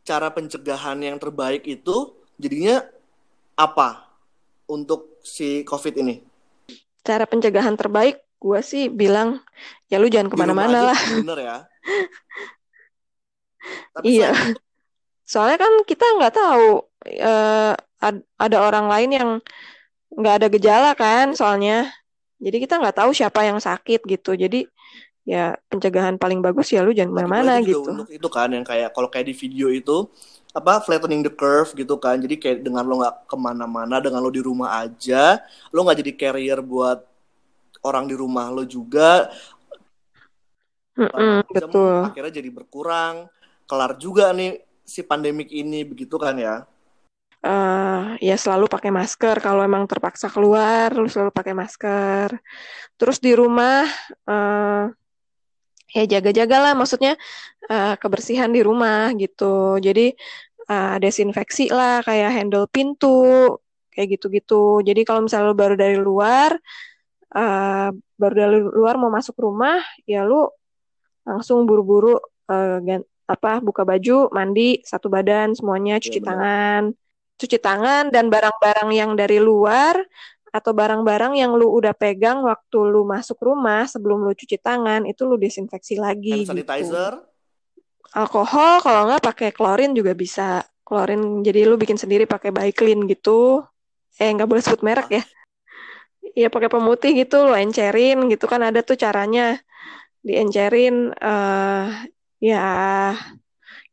cara 0.05 0.29
pencegahan 0.29 1.01
yang 1.01 1.17
terbaik 1.17 1.65
itu 1.65 2.13
jadinya 2.37 2.85
apa 3.57 4.05
untuk 4.69 5.19
si 5.25 5.65
COVID 5.65 5.97
ini? 6.05 6.21
Cara 7.01 7.25
pencegahan 7.25 7.73
terbaik 7.73 8.21
gue 8.39 8.59
sih 8.61 8.87
bilang 8.87 9.41
ya 9.89 9.97
lu 9.97 10.07
jangan 10.07 10.29
ke 10.29 10.37
mana-mana 10.37 10.93
lah. 10.93 10.99
Bener 11.09 11.37
ya. 11.41 11.57
Tapi 13.95 14.05
iya. 14.19 14.31
Soalnya 15.31 15.61
kan 15.61 15.73
kita 15.85 16.05
nggak 16.17 16.33
tahu 16.33 16.67
uh, 17.21 17.73
ada 18.39 18.57
orang 18.57 18.89
lain 18.89 19.09
yang 19.13 19.29
nggak 20.09 20.35
ada 20.41 20.47
gejala 20.49 20.91
kan 20.97 21.37
soalnya. 21.37 21.93
Jadi 22.41 22.65
kita 22.65 22.81
nggak 22.81 22.97
tahu 22.97 23.13
siapa 23.13 23.45
yang 23.45 23.61
sakit 23.61 24.09
gitu. 24.09 24.33
Jadi 24.33 24.65
ya 25.29 25.53
pencegahan 25.69 26.17
paling 26.17 26.41
bagus 26.41 26.73
ya 26.73 26.81
lu 26.81 26.97
jangan 26.97 27.13
ke 27.13 27.17
mana-mana 27.21 27.61
gitu. 27.61 27.85
Untuk 27.85 28.09
itu 28.09 28.25
kan 28.25 28.49
yang 28.49 28.65
kayak 28.65 28.89
kalau 28.89 29.05
kayak 29.05 29.29
di 29.29 29.35
video 29.37 29.69
itu 29.69 30.09
apa 30.49 30.81
flattening 30.81 31.21
the 31.21 31.29
curve 31.29 31.69
gitu 31.77 31.93
kan 32.01 32.17
jadi 32.17 32.35
kayak 32.41 32.57
dengan 32.65 32.81
lo 32.81 32.97
nggak 33.05 33.29
ke 33.29 33.37
mana-mana 33.37 34.01
dengan 34.01 34.17
lo 34.17 34.33
di 34.33 34.41
rumah 34.41 34.81
aja 34.81 35.37
lo 35.69 35.85
nggak 35.85 36.01
jadi 36.01 36.11
carrier 36.17 36.59
buat 36.65 37.05
orang 37.85 38.09
di 38.09 38.17
rumah 38.17 38.49
lo 38.49 38.65
juga 38.65 39.29
mm 40.97 41.05
-mm, 41.05 41.37
betul 41.53 42.01
akhirnya 42.09 42.33
jadi 42.33 42.49
berkurang 42.49 43.29
kelar 43.69 43.93
juga 44.01 44.33
nih 44.33 44.65
si 44.81 45.05
pandemik 45.05 45.53
ini 45.53 45.85
begitu 45.85 46.17
kan 46.17 46.33
ya 46.33 46.65
uh, 47.45 48.17
ya 48.17 48.33
selalu 48.33 48.65
pakai 48.65 48.89
masker 48.89 49.37
kalau 49.37 49.61
emang 49.61 49.85
terpaksa 49.85 50.25
keluar 50.33 50.89
lu 50.97 51.05
selalu 51.05 51.29
pakai 51.29 51.53
masker 51.53 52.33
terus 52.97 53.21
di 53.21 53.37
rumah 53.37 53.85
uh, 54.25 54.89
ya 55.93 56.05
jaga-jagalah 56.05 56.77
maksudnya 56.77 57.17
uh, 57.69 57.95
kebersihan 57.97 58.49
di 58.53 58.61
rumah 58.61 59.13
gitu. 59.17 59.81
Jadi 59.81 60.13
uh, 60.69 60.95
desinfeksi 61.01 61.73
lah 61.73 62.05
kayak 62.05 62.29
handle 62.33 62.69
pintu 62.69 63.57
kayak 63.93 64.17
gitu-gitu. 64.17 64.85
Jadi 64.85 65.01
kalau 65.03 65.25
misalnya 65.25 65.49
lu 65.51 65.57
baru 65.57 65.75
dari 65.75 65.97
luar 65.97 66.53
uh, 67.33 67.89
baru 67.93 68.33
dari 68.33 68.59
luar 68.61 68.95
mau 69.01 69.09
masuk 69.09 69.35
rumah 69.41 69.81
ya 70.05 70.23
lu 70.25 70.45
langsung 71.25 71.65
buru-buru 71.65 72.17
uh, 72.49 72.77
apa 73.29 73.61
buka 73.61 73.85
baju, 73.85 74.33
mandi 74.33 74.81
satu 74.81 75.05
badan 75.05 75.53
semuanya 75.53 76.01
cuci 76.01 76.17
ya, 76.17 76.25
tangan. 76.33 76.83
Cuci 77.37 77.57
tangan 77.61 78.09
dan 78.09 78.27
barang-barang 78.33 78.89
yang 78.89 79.13
dari 79.13 79.37
luar 79.37 79.95
atau 80.49 80.73
barang-barang 80.73 81.37
yang 81.37 81.53
lu 81.53 81.69
udah 81.69 81.93
pegang 81.93 82.41
waktu 82.41 82.77
lu 82.89 83.05
masuk 83.05 83.37
rumah 83.37 83.85
sebelum 83.85 84.25
lu 84.25 84.33
cuci 84.33 84.57
tangan 84.57 85.05
itu 85.05 85.21
lu 85.29 85.37
desinfeksi 85.37 86.01
lagi 86.01 86.49
Hand 86.49 86.57
sanitizer. 86.57 87.13
Gitu. 87.21 87.27
alkohol 88.09 88.81
kalau 88.81 89.01
nggak 89.05 89.21
pakai 89.21 89.49
klorin 89.53 89.93
juga 89.93 90.17
bisa. 90.17 90.65
Klorin 90.81 91.45
jadi 91.45 91.69
lu 91.69 91.77
bikin 91.77 92.01
sendiri 92.01 92.25
pakai 92.25 92.49
clean 92.73 93.05
gitu. 93.05 93.61
Eh 94.17 94.33
nggak 94.33 94.49
boleh 94.49 94.61
sebut 94.65 94.81
merek 94.81 95.09
ya. 95.13 95.23
Iya 96.33 96.49
pakai 96.49 96.73
pemutih 96.73 97.13
gitu 97.13 97.45
lo 97.45 97.53
encerin 97.53 98.25
gitu. 98.25 98.49
Kan 98.49 98.65
ada 98.65 98.81
tuh 98.81 98.97
caranya. 98.97 99.61
Diencerin 100.25 101.15
uh, 101.15 101.87
ya 102.39 103.13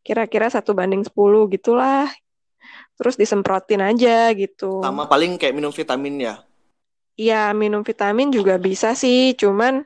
kira-kira 0.06 0.46
satu 0.46 0.70
banding 0.70 1.02
sepuluh 1.02 1.50
gitulah 1.50 2.06
terus 2.96 3.18
disemprotin 3.20 3.84
aja 3.84 4.32
gitu. 4.32 4.80
Sama 4.80 5.04
paling 5.04 5.36
kayak 5.36 5.52
minum 5.52 5.74
vitamin 5.74 6.16
ya. 6.16 6.34
Iya, 7.16 7.52
minum 7.56 7.80
vitamin 7.80 8.28
juga 8.28 8.60
bisa 8.60 8.92
sih, 8.92 9.32
cuman 9.36 9.84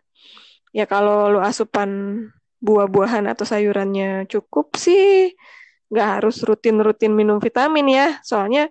ya 0.70 0.86
kalau 0.86 1.30
lu 1.30 1.40
asupan 1.42 2.22
buah-buahan 2.62 3.26
atau 3.26 3.46
sayurannya 3.46 4.26
cukup 4.30 4.76
sih 4.78 5.34
nggak 5.90 6.08
harus 6.18 6.42
rutin-rutin 6.46 7.10
minum 7.14 7.42
vitamin 7.42 7.86
ya. 7.90 8.06
Soalnya 8.22 8.70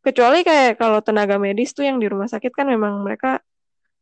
kecuali 0.00 0.44
kayak 0.44 0.80
kalau 0.80 1.00
tenaga 1.00 1.36
medis 1.36 1.72
tuh 1.72 1.84
yang 1.84 2.00
di 2.00 2.08
rumah 2.08 2.28
sakit 2.28 2.52
kan 2.52 2.68
memang 2.68 3.04
mereka 3.04 3.40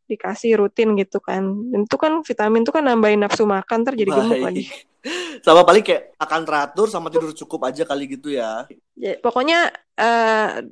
dikasih 0.06 0.58
rutin 0.58 0.94
gitu 0.98 1.18
kan. 1.18 1.42
Dan 1.70 1.86
itu 1.86 1.96
kan 1.98 2.22
vitamin 2.22 2.62
tuh 2.62 2.74
kan 2.78 2.86
nambahin 2.86 3.22
nafsu 3.22 3.46
makan 3.46 3.86
terjadi 3.86 4.10
gemuk 4.18 4.42
lagi. 4.42 4.66
Sama 5.46 5.66
paling 5.66 5.82
kayak 5.82 6.14
akan 6.18 6.40
teratur 6.46 6.86
sama 6.86 7.10
tidur 7.10 7.34
cukup 7.34 7.66
aja 7.66 7.82
kali 7.82 8.06
gitu 8.06 8.30
ya. 8.30 8.70
ya 8.94 9.18
pokoknya 9.18 9.74
uh, 9.98 10.62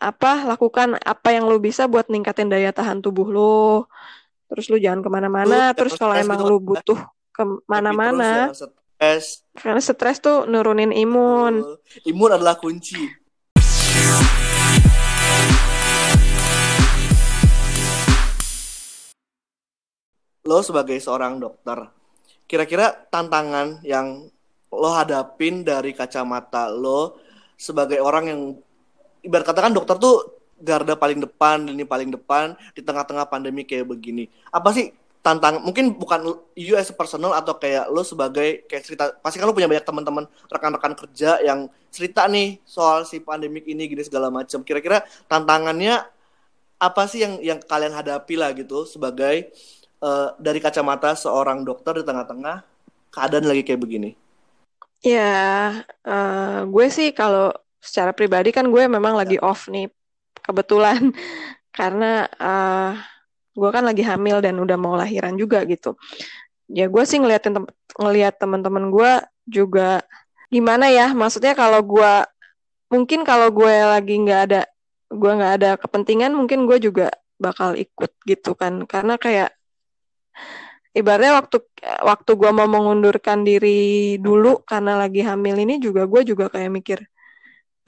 apa 0.00 0.32
lakukan 0.48 0.96
apa 1.00 1.28
yang 1.32 1.48
lu 1.48 1.60
bisa 1.60 1.88
buat 1.88 2.08
ningkatin 2.08 2.48
daya 2.48 2.72
tahan 2.72 3.04
tubuh 3.04 3.28
lu 3.28 3.84
terus 4.48 4.68
lu 4.68 4.76
jangan 4.76 5.00
ke 5.04 5.10
mana-mana 5.12 5.72
terus 5.72 5.96
kalau 5.96 6.12
emang 6.16 6.40
gitu 6.40 6.48
lu 6.48 6.56
butuh 6.60 7.00
ke 7.34 7.42
mana-mana. 7.66 8.54
Ya, 9.02 9.18
karena 9.58 9.82
stres 9.82 10.22
tuh 10.22 10.46
nurunin 10.46 10.94
imun. 10.94 11.66
Imun 12.06 12.30
adalah 12.30 12.54
kunci. 12.62 13.10
Lo 20.46 20.60
sebagai 20.62 21.00
seorang 21.02 21.42
dokter 21.42 22.03
kira-kira 22.44 22.92
tantangan 23.08 23.80
yang 23.82 24.28
lo 24.74 24.90
hadapin 24.90 25.62
dari 25.62 25.94
kacamata 25.94 26.66
lo 26.68 27.18
sebagai 27.54 28.02
orang 28.02 28.24
yang 28.26 28.40
ibarat 29.22 29.46
katakan 29.46 29.72
dokter 29.72 29.96
tuh 29.96 30.34
garda 30.60 30.94
paling 30.94 31.20
depan, 31.20 31.66
ini 31.66 31.82
paling 31.84 32.10
depan 32.12 32.54
di 32.72 32.80
tengah-tengah 32.80 33.26
pandemi 33.26 33.66
kayak 33.66 33.88
begini. 33.90 34.30
Apa 34.48 34.70
sih 34.72 34.92
tantang 35.24 35.64
mungkin 35.64 35.96
bukan 35.96 36.36
you 36.52 36.76
as 36.76 36.92
personal 36.92 37.32
atau 37.32 37.56
kayak 37.56 37.88
lo 37.88 38.04
sebagai 38.04 38.68
kayak 38.68 38.82
cerita 38.84 39.04
pasti 39.24 39.40
kan 39.40 39.48
lo 39.48 39.56
punya 39.56 39.64
banyak 39.64 39.80
teman-teman 39.80 40.28
rekan-rekan 40.52 40.92
kerja 40.92 41.40
yang 41.40 41.72
cerita 41.88 42.28
nih 42.28 42.60
soal 42.68 43.08
si 43.08 43.24
pandemik 43.24 43.64
ini 43.64 43.88
gini 43.88 44.04
segala 44.04 44.28
macam 44.28 44.60
kira-kira 44.60 45.00
tantangannya 45.24 46.04
apa 46.76 47.02
sih 47.08 47.24
yang 47.24 47.40
yang 47.40 47.56
kalian 47.64 47.96
hadapi 47.96 48.36
lah 48.36 48.52
gitu 48.52 48.84
sebagai 48.84 49.48
uh, 50.04 50.28
dari 50.36 50.60
kacamata 50.60 51.16
seorang 51.16 51.64
dokter 51.64 51.96
di 51.96 52.04
tengah-tengah 52.04 52.60
keadaan 53.08 53.48
lagi 53.48 53.64
kayak 53.64 53.80
begini. 53.80 54.10
Ya 55.00 55.32
uh, 56.04 56.68
gue 56.68 56.86
sih 56.92 57.12
kalau 57.16 57.52
secara 57.80 58.12
pribadi 58.12 58.52
kan 58.52 58.68
gue 58.68 58.84
memang 58.88 59.16
lagi 59.16 59.40
ya. 59.40 59.44
off 59.44 59.72
nih 59.72 59.88
kebetulan. 60.44 61.12
Karena 61.78 62.30
uh, 62.38 62.94
gue 63.54 63.70
kan 63.74 63.82
lagi 63.82 64.06
hamil 64.06 64.38
dan 64.38 64.60
udah 64.62 64.78
mau 64.78 64.94
lahiran 64.94 65.34
juga 65.34 65.64
gitu. 65.66 65.98
Ya 66.70 66.86
gue 66.86 67.04
sih 67.04 67.18
ngeliatin 67.18 67.54
tem 67.56 67.66
ngeliat 67.98 68.38
teman-teman 68.38 68.90
gue 68.90 69.12
juga 69.46 70.02
gimana 70.50 70.86
ya 70.90 71.10
maksudnya 71.14 71.54
kalau 71.54 71.82
gue 71.82 72.12
mungkin 72.90 73.26
kalau 73.26 73.50
gue 73.50 73.74
lagi 73.74 74.14
nggak 74.22 74.40
ada 74.50 74.62
gue 75.10 75.32
nggak 75.34 75.52
ada 75.60 75.70
kepentingan 75.78 76.30
mungkin 76.34 76.66
gue 76.66 76.78
juga 76.78 77.10
bakal 77.42 77.74
ikut 77.74 78.10
gitu 78.26 78.54
kan. 78.54 78.86
Karena 78.86 79.18
kayak 79.18 79.50
ibaratnya 80.94 81.42
waktu 81.42 81.58
waktu 82.06 82.30
gue 82.38 82.50
mau 82.54 82.70
mengundurkan 82.70 83.42
diri 83.42 84.16
dulu 84.22 84.62
karena 84.62 84.94
lagi 84.94 85.26
hamil 85.26 85.58
ini 85.58 85.82
juga 85.82 86.06
gue 86.06 86.22
juga 86.22 86.46
kayak 86.46 86.70
mikir 86.70 86.98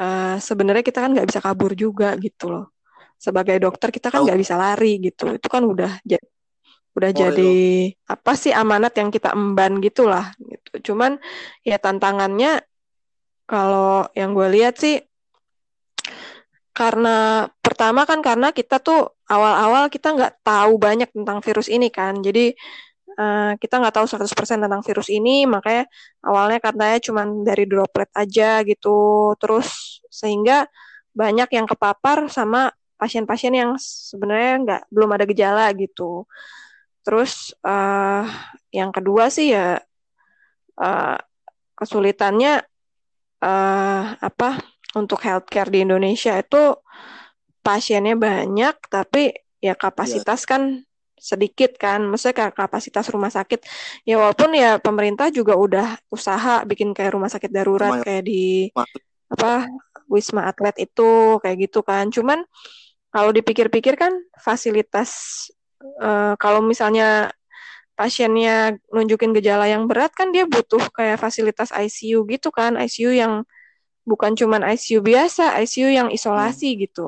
uh, 0.03 0.37
sebenarnya 0.43 0.83
kita 0.83 1.07
kan 1.07 1.11
nggak 1.15 1.29
bisa 1.31 1.41
kabur 1.41 1.73
juga 1.79 2.19
gitu 2.19 2.51
loh 2.51 2.75
sebagai 3.17 3.57
dokter 3.63 3.95
kita 3.95 4.13
kan 4.13 4.27
nggak 4.27 4.39
oh. 4.39 4.43
bisa 4.43 4.55
lari 4.59 4.99
gitu 5.01 5.39
itu 5.39 5.49
kan 5.49 5.63
udah 5.65 6.03
udah 6.97 7.11
oh, 7.13 7.17
jadi 7.17 7.53
itu. 7.93 8.09
apa 8.09 8.33
sih 8.35 8.53
amanat 8.57 8.97
yang 8.97 9.13
kita 9.13 9.37
emban 9.37 9.79
gitulah 9.85 10.33
gitu 10.41 10.93
cuman 10.93 11.21
ya 11.63 11.77
tantangannya 11.77 12.65
kalau 13.47 14.11
yang 14.19 14.35
gue 14.35 14.49
lihat 14.51 14.75
sih 14.81 14.99
karena 16.77 17.49
pertama 17.65 18.05
kan 18.05 18.21
karena 18.21 18.53
kita 18.53 18.77
tuh 18.85 19.17
awal-awal 19.33 19.89
kita 19.89 20.13
nggak 20.13 20.45
tahu 20.45 20.77
banyak 20.77 21.09
tentang 21.09 21.41
virus 21.41 21.73
ini 21.73 21.89
kan. 21.89 22.21
Jadi 22.21 22.53
uh, 23.17 23.57
kita 23.57 23.81
nggak 23.81 23.95
tahu 23.97 24.07
100% 24.07 24.29
tentang 24.61 24.83
virus 24.85 25.09
ini. 25.09 25.49
Makanya 25.49 25.89
awalnya 26.21 26.61
katanya 26.61 26.99
cuma 27.01 27.25
dari 27.25 27.65
droplet 27.65 28.13
aja 28.13 28.61
gitu. 28.69 29.33
Terus 29.41 30.01
sehingga 30.13 30.69
banyak 31.17 31.49
yang 31.57 31.65
kepapar 31.65 32.29
sama 32.29 32.69
pasien-pasien 33.01 33.57
yang 33.57 33.81
sebenarnya 33.81 34.53
nggak 34.65 34.83
belum 34.93 35.11
ada 35.17 35.25
gejala 35.25 35.73
gitu. 35.73 36.29
Terus 37.01 37.57
uh, 37.65 38.29
yang 38.69 38.93
kedua 38.93 39.33
sih 39.33 39.57
ya 39.57 39.81
uh, 40.77 41.17
kesulitannya 41.73 42.61
uh, 43.41 44.05
apa 44.21 44.76
untuk 44.97 45.21
healthcare 45.21 45.69
di 45.69 45.85
Indonesia 45.85 46.41
itu 46.41 46.73
pasiennya 47.61 48.17
banyak 48.17 48.75
tapi 48.89 49.37
ya 49.61 49.77
kapasitas 49.77 50.47
yeah. 50.47 50.51
kan 50.51 50.63
sedikit 51.17 51.75
kan, 51.81 52.05
maksudnya 52.07 52.53
kapasitas 52.53 53.09
rumah 53.11 53.33
sakit. 53.33 53.65
Ya 54.07 54.21
walaupun 54.21 54.53
ya 54.55 54.79
pemerintah 54.79 55.33
juga 55.33 55.57
udah 55.57 55.99
usaha 56.13 56.63
bikin 56.69 56.93
kayak 56.93 57.17
rumah 57.17 57.33
sakit 57.33 57.51
darurat 57.51 58.05
kayak 58.05 58.25
di 58.29 58.71
apa 59.27 59.67
Wisma 60.07 60.47
Atlet 60.47 60.87
itu 60.87 61.41
kayak 61.43 61.57
gitu 61.67 61.83
kan, 61.83 62.13
cuman 62.15 62.47
kalau 63.11 63.35
dipikir-pikir 63.35 63.99
kan 63.99 64.13
fasilitas 64.39 65.11
uh, 65.99 66.39
kalau 66.39 66.63
misalnya 66.63 67.33
pasiennya 67.97 68.77
nunjukin 68.93 69.33
gejala 69.33 69.67
yang 69.67 69.89
berat 69.89 70.13
kan 70.13 70.29
dia 70.29 70.45
butuh 70.45 70.85
kayak 70.93 71.19
fasilitas 71.19 71.73
ICU 71.73 72.29
gitu 72.29 72.53
kan. 72.53 72.77
ICU 72.77 73.11
yang 73.17 73.43
bukan 74.07 74.39
cuman 74.39 74.63
ICU 74.73 75.03
biasa 75.03 75.59
ICU 75.67 75.91
yang 75.91 76.09
isolasi 76.15 76.73
hmm. 76.73 76.79
gitu 76.87 77.07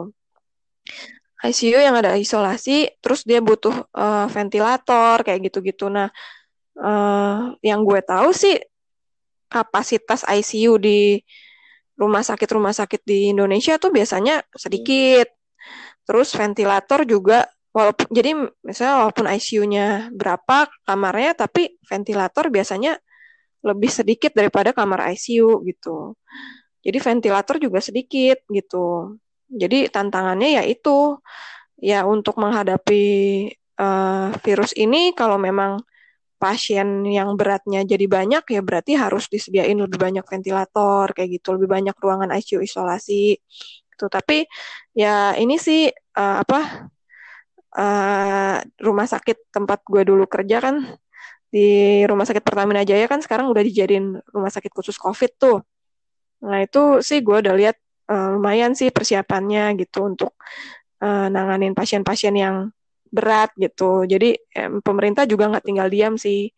ICU 1.38 1.78
yang 1.78 1.94
ada 1.94 2.18
isolasi 2.18 2.90
terus 2.98 3.22
dia 3.22 3.38
butuh 3.38 3.86
uh, 3.94 4.26
ventilator 4.26 5.22
kayak 5.22 5.48
gitu-gitu 5.48 5.86
nah 5.86 6.10
uh, 6.82 7.54
yang 7.62 7.86
gue 7.86 8.02
tahu 8.02 8.34
sih 8.34 8.58
kapasitas 9.46 10.26
ICU 10.26 10.76
di 10.82 11.22
rumah 11.94 12.26
sakit 12.26 12.50
rumah 12.50 12.74
sakit 12.74 13.06
di 13.06 13.30
Indonesia 13.30 13.78
tuh 13.78 13.94
biasanya 13.94 14.42
sedikit 14.52 15.38
Terus 16.08 16.32
ventilator 16.32 17.04
juga 17.04 17.44
walaupun 17.68 18.08
jadi 18.08 18.32
misalnya 18.64 19.04
walaupun 19.04 19.28
ICU-nya 19.28 20.08
berapa 20.16 20.72
kamarnya 20.88 21.36
tapi 21.36 21.76
ventilator 21.84 22.48
biasanya 22.48 22.96
lebih 23.60 23.92
sedikit 23.92 24.32
daripada 24.32 24.72
kamar 24.72 25.12
ICU 25.12 25.60
gitu. 25.68 26.16
Jadi 26.84 26.98
ventilator 27.02 27.56
juga 27.58 27.78
sedikit 27.82 28.42
gitu. 28.48 29.18
Jadi 29.48 29.88
tantangannya 29.88 30.60
ya 30.60 30.62
itu 30.64 31.18
ya 31.78 32.04
untuk 32.04 32.36
menghadapi 32.42 33.04
uh, 33.80 34.34
virus 34.44 34.72
ini 34.76 35.14
kalau 35.14 35.38
memang 35.40 35.80
pasien 36.38 37.02
yang 37.02 37.34
beratnya 37.34 37.82
jadi 37.82 38.06
banyak 38.06 38.44
ya 38.46 38.60
berarti 38.62 38.94
harus 38.94 39.26
disediain 39.26 39.74
lebih 39.74 39.98
banyak 39.98 40.22
ventilator 40.22 41.10
kayak 41.10 41.42
gitu, 41.42 41.58
lebih 41.58 41.68
banyak 41.70 41.96
ruangan 41.98 42.30
ICU 42.38 42.62
isolasi 42.62 43.38
gitu. 43.90 44.06
Tapi 44.06 44.46
ya 44.94 45.34
ini 45.34 45.58
sih 45.58 45.90
uh, 45.90 46.36
apa 46.42 46.60
uh, 47.74 48.56
rumah 48.78 49.06
sakit 49.10 49.50
tempat 49.50 49.82
gue 49.82 50.02
dulu 50.06 50.24
kerja 50.30 50.62
kan 50.62 50.76
di 51.48 52.04
rumah 52.04 52.28
sakit 52.28 52.44
Pertamina 52.44 52.84
Jaya 52.84 53.08
kan 53.08 53.24
sekarang 53.24 53.48
udah 53.48 53.64
dijadiin 53.64 54.20
rumah 54.30 54.52
sakit 54.52 54.70
khusus 54.70 54.94
COVID 55.00 55.32
tuh. 55.40 55.58
Nah 56.44 56.62
itu 56.62 57.02
sih 57.02 57.24
gue 57.24 57.36
udah 57.42 57.54
lihat 57.54 57.76
uh, 58.10 58.38
lumayan 58.38 58.76
sih 58.78 58.92
persiapannya 58.94 59.74
gitu 59.80 60.06
untuk 60.06 60.38
uh, 61.02 61.26
nanganin 61.32 61.74
pasien-pasien 61.74 62.34
yang 62.36 62.56
berat 63.08 63.50
gitu. 63.56 64.04
Jadi 64.04 64.36
eh, 64.36 64.70
pemerintah 64.84 65.24
juga 65.24 65.48
nggak 65.48 65.64
tinggal 65.64 65.88
diam 65.88 66.14
sih. 66.20 66.52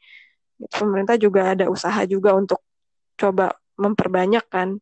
Pemerintah 0.61 1.17
juga 1.17 1.57
ada 1.57 1.71
usaha 1.73 2.05
juga 2.05 2.37
untuk 2.37 2.61
coba 3.17 3.55
memperbanyak 3.81 4.45
kan 4.49 4.77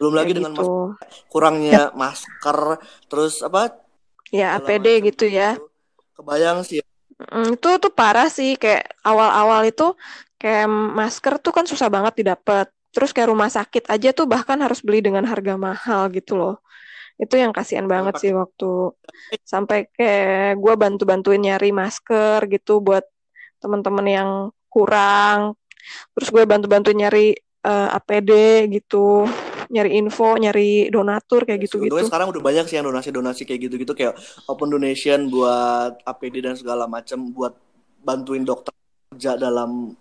belum 0.00 0.14
lagi 0.16 0.32
dengan 0.32 0.52
gitu. 0.56 0.96
kurangnya 1.28 1.92
ya. 1.92 1.96
masker 1.96 2.80
terus 3.08 3.44
apa 3.44 3.76
ya 4.32 4.56
APD 4.56 5.12
gitu 5.12 5.28
ya 5.28 5.56
kebayang 6.16 6.64
sih 6.64 6.80
mm, 7.20 7.60
itu 7.60 7.68
tuh 7.76 7.92
parah 7.92 8.28
sih 8.32 8.56
kayak 8.56 8.88
awal-awal 9.04 9.64
itu 9.68 9.92
kayak 10.40 10.68
masker 10.70 11.36
tuh 11.40 11.52
kan 11.52 11.68
susah 11.68 11.92
banget 11.92 12.24
didapat 12.24 12.72
terus 12.92 13.10
kayak 13.10 13.32
rumah 13.32 13.48
sakit 13.48 13.88
aja 13.88 14.12
tuh 14.12 14.28
bahkan 14.28 14.60
harus 14.60 14.84
beli 14.84 15.00
dengan 15.00 15.24
harga 15.24 15.56
mahal 15.56 16.12
gitu 16.12 16.36
loh 16.36 16.56
itu 17.20 17.36
yang 17.36 17.52
kasihan 17.52 17.84
banget 17.88 18.18
sih 18.20 18.32
waktu 18.32 18.92
sampai 19.44 19.88
kayak 19.92 20.58
gue 20.58 20.74
bantu-bantuin 20.76 21.40
nyari 21.40 21.70
masker 21.72 22.48
gitu 22.48 22.80
buat 22.80 23.04
temen-temen 23.60 24.06
yang 24.08 24.30
kurang 24.68 25.56
terus 26.16 26.28
gue 26.32 26.44
bantu-bantuin 26.44 26.98
nyari 26.98 27.36
uh, 27.64 27.88
eh, 27.92 27.96
APD 27.96 28.32
gitu 28.80 29.26
nyari 29.72 29.96
info, 29.96 30.36
nyari 30.36 30.92
donatur 30.92 31.48
kayak 31.48 31.64
gitu-gitu. 31.64 31.96
sekarang 32.04 32.28
udah 32.28 32.44
banyak 32.44 32.68
sih 32.68 32.76
yang 32.76 32.92
donasi-donasi 32.92 33.48
kayak 33.48 33.72
gitu-gitu 33.72 33.96
kayak 33.96 34.20
open 34.44 34.68
donation 34.68 35.32
buat 35.32 35.96
APD 36.04 36.44
dan 36.44 36.60
segala 36.60 36.84
macam 36.84 37.32
buat 37.32 37.56
bantuin 38.04 38.44
dokter 38.44 38.76
kerja 39.08 39.40
dalam 39.40 39.96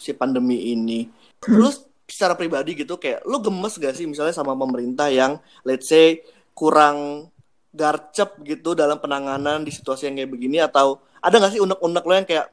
si 0.00 0.16
pandemi 0.16 0.72
ini. 0.72 1.12
Terus 1.44 1.84
secara 2.06 2.38
pribadi 2.38 2.78
gitu 2.78 2.96
kayak 2.96 3.26
lu 3.26 3.42
gemes 3.42 3.74
gak 3.76 3.94
sih 3.98 4.06
misalnya 4.06 4.32
sama 4.32 4.54
pemerintah 4.54 5.10
yang 5.10 5.42
let's 5.66 5.90
say 5.90 6.22
kurang 6.54 7.28
garcep 7.76 8.40
gitu 8.46 8.72
dalam 8.72 8.96
penanganan 8.96 9.60
di 9.60 9.74
situasi 9.74 10.08
yang 10.08 10.16
kayak 10.16 10.30
begini 10.32 10.58
atau 10.64 11.02
ada 11.20 11.36
gak 11.42 11.52
sih 11.52 11.60
unek-unek 11.60 12.04
lo 12.06 12.12
yang 12.14 12.28
kayak 12.28 12.46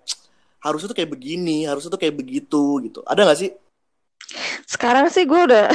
harusnya 0.63 0.87
tuh 0.91 0.97
kayak 0.97 1.11
begini, 1.11 1.67
harusnya 1.67 1.91
tuh 1.91 2.01
kayak 2.01 2.15
begitu 2.15 2.79
gitu. 2.87 2.99
Ada 3.03 3.27
gak 3.27 3.39
sih? 3.39 3.51
Sekarang 4.63 5.11
sih 5.11 5.27
gue 5.27 5.41
udah 5.43 5.67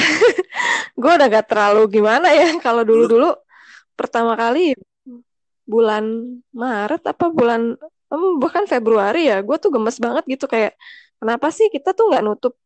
gue 1.03 1.13
udah 1.13 1.27
gak 1.29 1.47
terlalu 1.49 2.01
gimana 2.01 2.33
ya 2.33 2.57
kalau 2.67 2.83
dulu-dulu 2.83 3.37
pertama 3.95 4.35
kali 4.35 4.75
bulan 5.69 6.05
Maret 6.57 7.05
apa 7.13 7.29
bulan 7.29 7.77
bahkan 8.41 8.65
Februari 8.65 9.29
ya 9.29 9.45
gue 9.45 9.57
tuh 9.61 9.69
gemes 9.69 10.01
banget 10.01 10.25
gitu 10.25 10.49
kayak 10.49 10.73
kenapa 11.21 11.53
sih 11.53 11.69
kita 11.69 11.93
tuh 11.93 12.09
nggak 12.09 12.25
nutup 12.25 12.57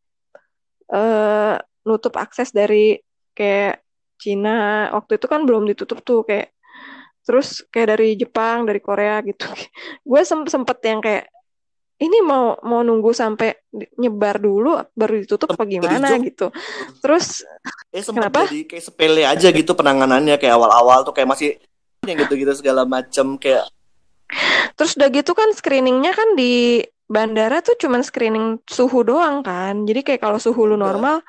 uh, 0.93 1.57
nutup 1.89 2.15
akses 2.21 2.53
dari 2.55 3.01
kayak 3.33 3.83
Cina 4.21 4.93
waktu 4.95 5.19
itu 5.19 5.27
kan 5.27 5.43
belum 5.43 5.67
ditutup 5.67 6.05
tuh 6.07 6.23
kayak 6.23 6.55
terus 7.27 7.65
kayak 7.75 7.99
dari 7.99 8.15
Jepang 8.15 8.69
dari 8.69 8.79
Korea 8.79 9.19
gitu 9.27 9.49
gue 10.11 10.23
sempet 10.23 10.79
yang 10.87 11.03
kayak 11.03 11.33
ini 12.03 12.19
mau 12.19 12.59
mau 12.67 12.83
nunggu 12.83 13.15
sampai 13.15 13.55
nyebar 13.95 14.43
dulu 14.43 14.75
baru 14.91 15.23
ditutup 15.23 15.55
apa 15.55 15.63
gimana 15.71 16.19
gitu. 16.19 16.51
Terus 16.99 17.47
eh, 17.95 18.03
kenapa? 18.03 18.51
Jadi 18.51 18.67
kayak 18.67 18.83
sepele 18.83 19.23
aja 19.23 19.49
gitu 19.55 19.71
penanganannya 19.79 20.35
kayak 20.35 20.55
awal-awal 20.59 21.07
tuh 21.07 21.15
kayak 21.15 21.31
masih 21.31 21.63
yang 22.03 22.19
gitu-gitu 22.27 22.51
segala 22.59 22.83
macam 22.83 23.39
kayak 23.39 23.71
Terus 24.75 24.97
udah 24.97 25.09
gitu 25.13 25.33
kan 25.37 25.53
screeningnya 25.53 26.17
kan 26.17 26.35
di 26.35 26.83
bandara 27.09 27.61
tuh 27.65 27.77
cuman 27.79 28.03
screening 28.05 28.61
suhu 28.67 29.07
doang 29.07 29.43
kan. 29.45 29.87
Jadi 29.89 30.01
kayak 30.07 30.21
kalau 30.23 30.39
suhu 30.43 30.67
lu 30.69 30.77
normal 30.79 31.23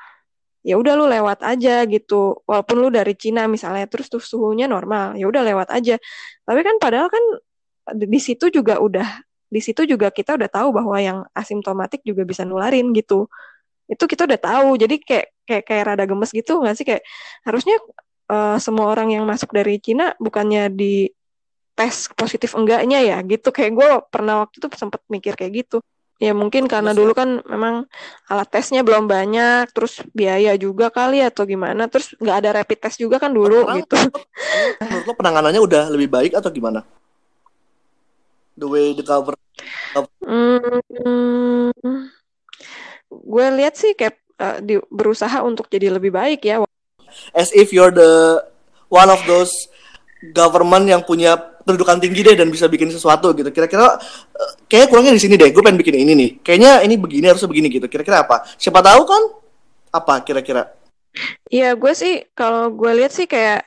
ya 0.64 0.80
udah 0.80 0.94
lu 0.96 1.06
lewat 1.08 1.44
aja 1.44 1.84
gitu. 1.88 2.40
Walaupun 2.48 2.76
lu 2.80 2.88
dari 2.92 3.14
Cina 3.14 3.46
misalnya 3.46 3.84
terus 3.90 4.08
tuh 4.08 4.22
suhunya 4.22 4.66
normal, 4.70 5.14
ya 5.18 5.28
udah 5.28 5.42
lewat 5.44 5.68
aja. 5.72 6.00
Tapi 6.46 6.60
kan 6.64 6.76
padahal 6.80 7.08
kan 7.12 7.24
di 7.92 8.20
situ 8.20 8.48
juga 8.48 8.80
udah 8.80 9.04
di 9.54 9.60
situ 9.62 9.86
juga 9.86 10.10
kita 10.10 10.34
udah 10.34 10.50
tahu 10.50 10.68
bahwa 10.74 10.96
yang 10.98 11.18
asimptomatik 11.36 12.02
juga 12.02 12.26
bisa 12.26 12.42
nularin 12.42 12.90
gitu 12.96 13.30
itu 13.86 14.04
kita 14.08 14.24
udah 14.24 14.40
tahu 14.40 14.68
jadi 14.80 14.96
kayak 14.98 15.26
kayak 15.44 15.64
kayak 15.68 15.84
rada 15.92 16.04
gemes 16.08 16.32
gitu 16.32 16.58
nggak 16.58 16.74
sih 16.74 16.86
kayak 16.88 17.04
harusnya 17.44 17.76
uh, 18.32 18.56
semua 18.56 18.88
orang 18.88 19.12
yang 19.12 19.24
masuk 19.28 19.52
dari 19.52 19.76
Cina 19.78 20.16
bukannya 20.16 20.72
di 20.72 21.12
tes 21.74 22.08
positif 22.14 22.54
enggaknya 22.54 23.02
ya 23.02 23.18
gitu. 23.26 23.50
Kayak 23.50 23.72
gue 23.74 23.88
pernah 24.08 24.46
waktu 24.46 24.62
itu 24.62 24.66
sempat 24.78 25.02
mikir 25.10 25.34
kayak 25.34 25.66
gitu. 25.66 25.78
Ya 26.22 26.30
mungkin 26.30 26.70
karena 26.70 26.94
dulu 26.94 27.10
kan 27.10 27.42
memang 27.42 27.90
alat 28.30 28.48
tesnya 28.48 28.86
belum 28.86 29.10
banyak 29.10 29.74
terus 29.74 29.98
biaya 30.14 30.54
juga 30.54 30.88
kali 30.88 31.20
atau 31.20 31.42
gimana. 31.44 31.90
Terus 31.90 32.14
nggak 32.22 32.36
ada 32.38 32.50
rapid 32.62 32.78
test 32.78 33.02
juga 33.02 33.18
kan 33.18 33.34
dulu 33.34 33.66
Perang, 33.66 33.82
gitu. 33.82 33.96
menurut 34.78 35.04
lo 35.10 35.14
penanganannya 35.18 35.60
udah 35.60 35.82
lebih 35.90 36.08
baik 36.08 36.32
atau 36.38 36.48
gimana? 36.54 36.86
The 38.54 38.70
way 38.70 38.94
the 38.94 39.02
cover, 39.02 39.34
Hmm, 40.24 41.70
gue 43.06 43.46
lihat 43.54 43.74
sih 43.78 43.94
kayak 43.94 44.18
uh, 44.42 44.58
di, 44.58 44.80
berusaha 44.90 45.42
untuk 45.46 45.70
jadi 45.70 45.94
lebih 45.94 46.10
baik 46.10 46.42
ya. 46.42 46.66
As 47.30 47.54
if 47.54 47.70
you're 47.70 47.94
the 47.94 48.42
one 48.90 49.06
of 49.06 49.22
those 49.30 49.52
government 50.32 50.86
yang 50.88 51.02
punya 51.04 51.36
kedudukan 51.64 51.96
tinggi 52.00 52.20
deh 52.20 52.36
dan 52.36 52.48
bisa 52.52 52.68
bikin 52.68 52.92
sesuatu 52.92 53.32
gitu. 53.32 53.48
Kira-kira 53.50 53.98
kayak 54.68 54.92
kurangnya 54.92 55.16
di 55.16 55.22
sini 55.24 55.34
deh. 55.34 55.50
Gue 55.50 55.64
pengen 55.64 55.80
bikin 55.80 55.96
ini 55.96 56.12
nih. 56.12 56.30
Kayaknya 56.44 56.72
ini 56.84 56.94
begini 57.00 57.26
harusnya 57.28 57.48
begini 57.50 57.68
gitu. 57.72 57.86
Kira-kira 57.88 58.24
apa? 58.28 58.44
Siapa 58.60 58.84
tahu 58.84 59.02
kan? 59.08 59.22
Apa 59.90 60.20
kira-kira? 60.22 60.70
Iya, 61.48 61.78
gue 61.78 61.92
sih 61.94 62.26
kalau 62.36 62.74
gue 62.74 62.90
lihat 62.94 63.14
sih 63.14 63.24
kayak 63.30 63.64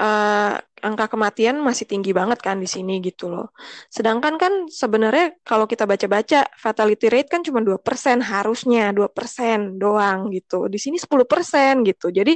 uh, 0.00 0.56
angka 0.80 1.12
kematian 1.12 1.60
masih 1.60 1.84
tinggi 1.84 2.10
banget 2.16 2.40
kan 2.40 2.56
di 2.58 2.66
sini 2.66 2.98
gitu 3.04 3.28
loh. 3.28 3.52
Sedangkan 3.92 4.40
kan 4.40 4.52
sebenarnya 4.66 5.38
kalau 5.46 5.68
kita 5.68 5.84
baca-baca 5.84 6.48
fatality 6.56 7.06
rate 7.12 7.30
kan 7.30 7.44
cuma 7.44 7.60
2% 7.62 7.78
harusnya 8.24 8.90
2% 8.90 9.78
doang 9.78 10.32
gitu. 10.34 10.66
Di 10.66 10.80
sini 10.80 10.96
10% 10.98 11.86
gitu. 11.86 12.08
Jadi 12.10 12.34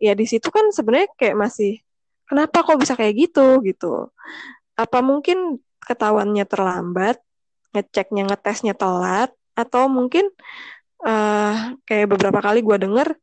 ya 0.00 0.16
di 0.16 0.26
situ 0.26 0.48
kan 0.48 0.70
sebenarnya 0.72 1.10
kayak 1.18 1.36
masih 1.36 1.83
kenapa 2.34 2.66
kok 2.66 2.82
bisa 2.82 2.98
kayak 2.98 3.14
gitu 3.14 3.62
gitu. 3.62 4.10
Apa 4.74 4.98
mungkin 5.06 5.62
ketahuannya 5.86 6.42
terlambat, 6.50 7.22
ngeceknya 7.70 8.26
ngetesnya 8.26 8.74
telat 8.74 9.30
atau 9.54 9.86
mungkin 9.86 10.26
uh, 11.06 11.78
kayak 11.86 12.10
beberapa 12.10 12.42
kali 12.42 12.66
gue 12.66 12.74
denger 12.74 13.14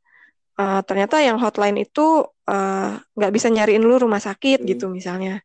uh, 0.56 0.80
ternyata 0.88 1.20
yang 1.20 1.36
hotline 1.42 1.84
itu 1.84 2.24
eh, 2.48 2.92
nggak 3.00 3.32
uh, 3.32 3.36
bisa 3.36 3.48
nyariin 3.52 3.84
lu 3.84 4.00
rumah 4.00 4.24
sakit 4.24 4.64
hmm. 4.64 4.68
gitu 4.76 4.86
misalnya 4.88 5.44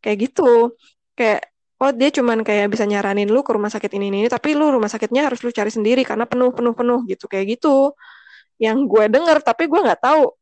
kayak 0.00 0.30
gitu 0.30 0.76
kayak 1.12 1.50
oh 1.78 1.92
dia 1.94 2.10
cuman 2.10 2.42
kayak 2.46 2.70
bisa 2.70 2.86
nyaranin 2.86 3.30
lu 3.30 3.42
ke 3.42 3.50
rumah 3.54 3.70
sakit 3.70 3.90
ini 3.98 4.10
ini 4.10 4.18
tapi 4.30 4.54
lu 4.54 4.70
rumah 4.70 4.90
sakitnya 4.90 5.30
harus 5.30 5.42
lu 5.42 5.50
cari 5.50 5.70
sendiri 5.70 6.02
karena 6.02 6.26
penuh 6.26 6.50
penuh 6.54 6.74
penuh 6.74 7.02
gitu 7.06 7.26
kayak 7.30 7.58
gitu 7.58 7.92
yang 8.58 8.86
gue 8.86 9.04
denger 9.06 9.38
tapi 9.42 9.70
gue 9.70 9.78
nggak 9.78 10.02
tahu 10.02 10.34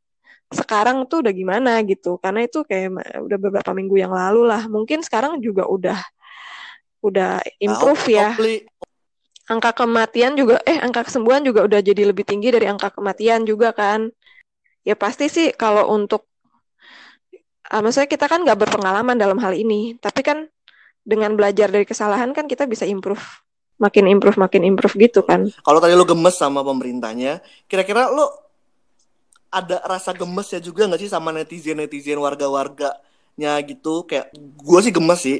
sekarang 0.50 1.06
tuh 1.10 1.26
udah 1.26 1.32
gimana 1.34 1.82
gitu. 1.82 2.18
Karena 2.22 2.46
itu 2.46 2.62
kayak 2.62 3.18
udah 3.18 3.38
beberapa 3.38 3.70
minggu 3.74 3.96
yang 3.98 4.12
lalu 4.14 4.46
lah. 4.46 4.66
Mungkin 4.70 5.02
sekarang 5.02 5.42
juga 5.42 5.66
udah 5.66 5.98
udah 7.02 7.42
improve 7.62 8.04
ya. 8.10 8.34
angka 9.46 9.86
kematian 9.86 10.34
juga 10.34 10.58
eh 10.66 10.82
angka 10.82 11.06
kesembuhan 11.06 11.38
juga 11.46 11.62
udah 11.62 11.78
jadi 11.78 12.10
lebih 12.10 12.26
tinggi 12.26 12.50
dari 12.50 12.66
angka 12.66 12.90
kematian 12.90 13.46
juga 13.46 13.70
kan. 13.70 14.10
Ya 14.82 14.94
pasti 14.98 15.30
sih 15.30 15.54
kalau 15.54 15.90
untuk 15.90 16.26
uh, 17.70 17.82
maksudnya 17.82 18.10
kita 18.10 18.26
kan 18.26 18.42
nggak 18.42 18.58
berpengalaman 18.58 19.18
dalam 19.18 19.38
hal 19.38 19.54
ini. 19.54 19.98
Tapi 19.98 20.20
kan 20.22 20.50
dengan 21.06 21.38
belajar 21.38 21.70
dari 21.70 21.86
kesalahan 21.86 22.34
kan 22.34 22.50
kita 22.50 22.66
bisa 22.66 22.86
improve. 22.86 23.22
Makin 23.76 24.08
improve 24.08 24.38
makin 24.40 24.66
improve 24.66 24.94
gitu 24.98 25.22
kan. 25.22 25.46
Kalau 25.62 25.78
tadi 25.78 25.94
lo 25.94 26.06
gemes 26.06 26.34
sama 26.34 26.66
pemerintahnya 26.66 27.38
kira-kira 27.70 28.10
lo 28.10 28.45
ada 29.50 29.82
rasa 29.86 30.10
gemes 30.12 30.48
ya 30.52 30.60
juga 30.60 30.86
nggak 30.86 31.00
sih 31.02 31.10
sama 31.10 31.30
netizen 31.32 31.78
netizen 31.78 32.18
warga-warganya 32.20 33.52
gitu? 33.64 34.04
Kayak 34.08 34.32
gue 34.36 34.80
sih 34.82 34.92
gemes 34.94 35.20
sih. 35.22 35.38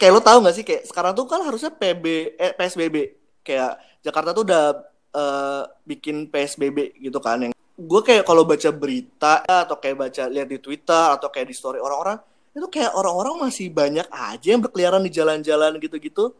Kayak 0.00 0.12
lo 0.16 0.20
tau 0.24 0.38
gak 0.40 0.56
sih 0.56 0.64
kayak 0.64 0.88
sekarang 0.88 1.12
tuh 1.12 1.28
kan 1.28 1.44
harusnya 1.44 1.68
PB 1.68 2.04
eh, 2.40 2.52
PSBB 2.56 2.96
kayak 3.44 3.76
Jakarta 4.00 4.32
tuh 4.32 4.48
udah 4.48 4.64
uh, 5.12 5.62
bikin 5.84 6.24
PSBB 6.32 6.96
gitu 6.96 7.20
kan 7.20 7.36
yang 7.36 7.52
gue 7.80 8.00
kayak 8.04 8.24
kalau 8.24 8.48
baca 8.48 8.70
berita 8.72 9.44
atau 9.44 9.76
kayak 9.76 9.96
baca 9.96 10.24
lihat 10.28 10.48
di 10.48 10.56
Twitter 10.56 11.04
atau 11.16 11.28
kayak 11.28 11.48
di 11.48 11.56
story 11.56 11.80
orang-orang 11.80 12.16
itu 12.50 12.66
kayak 12.68 12.92
orang-orang 12.96 13.46
masih 13.46 13.70
banyak 13.70 14.08
aja 14.10 14.48
yang 14.50 14.62
berkeliaran 14.64 15.02
di 15.06 15.12
jalan-jalan 15.14 15.78
gitu-gitu. 15.78 16.34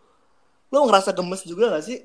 Lo 0.70 0.82
ngerasa 0.86 1.14
gemes 1.14 1.46
juga 1.46 1.70
gak 1.70 1.86
sih? 1.86 2.02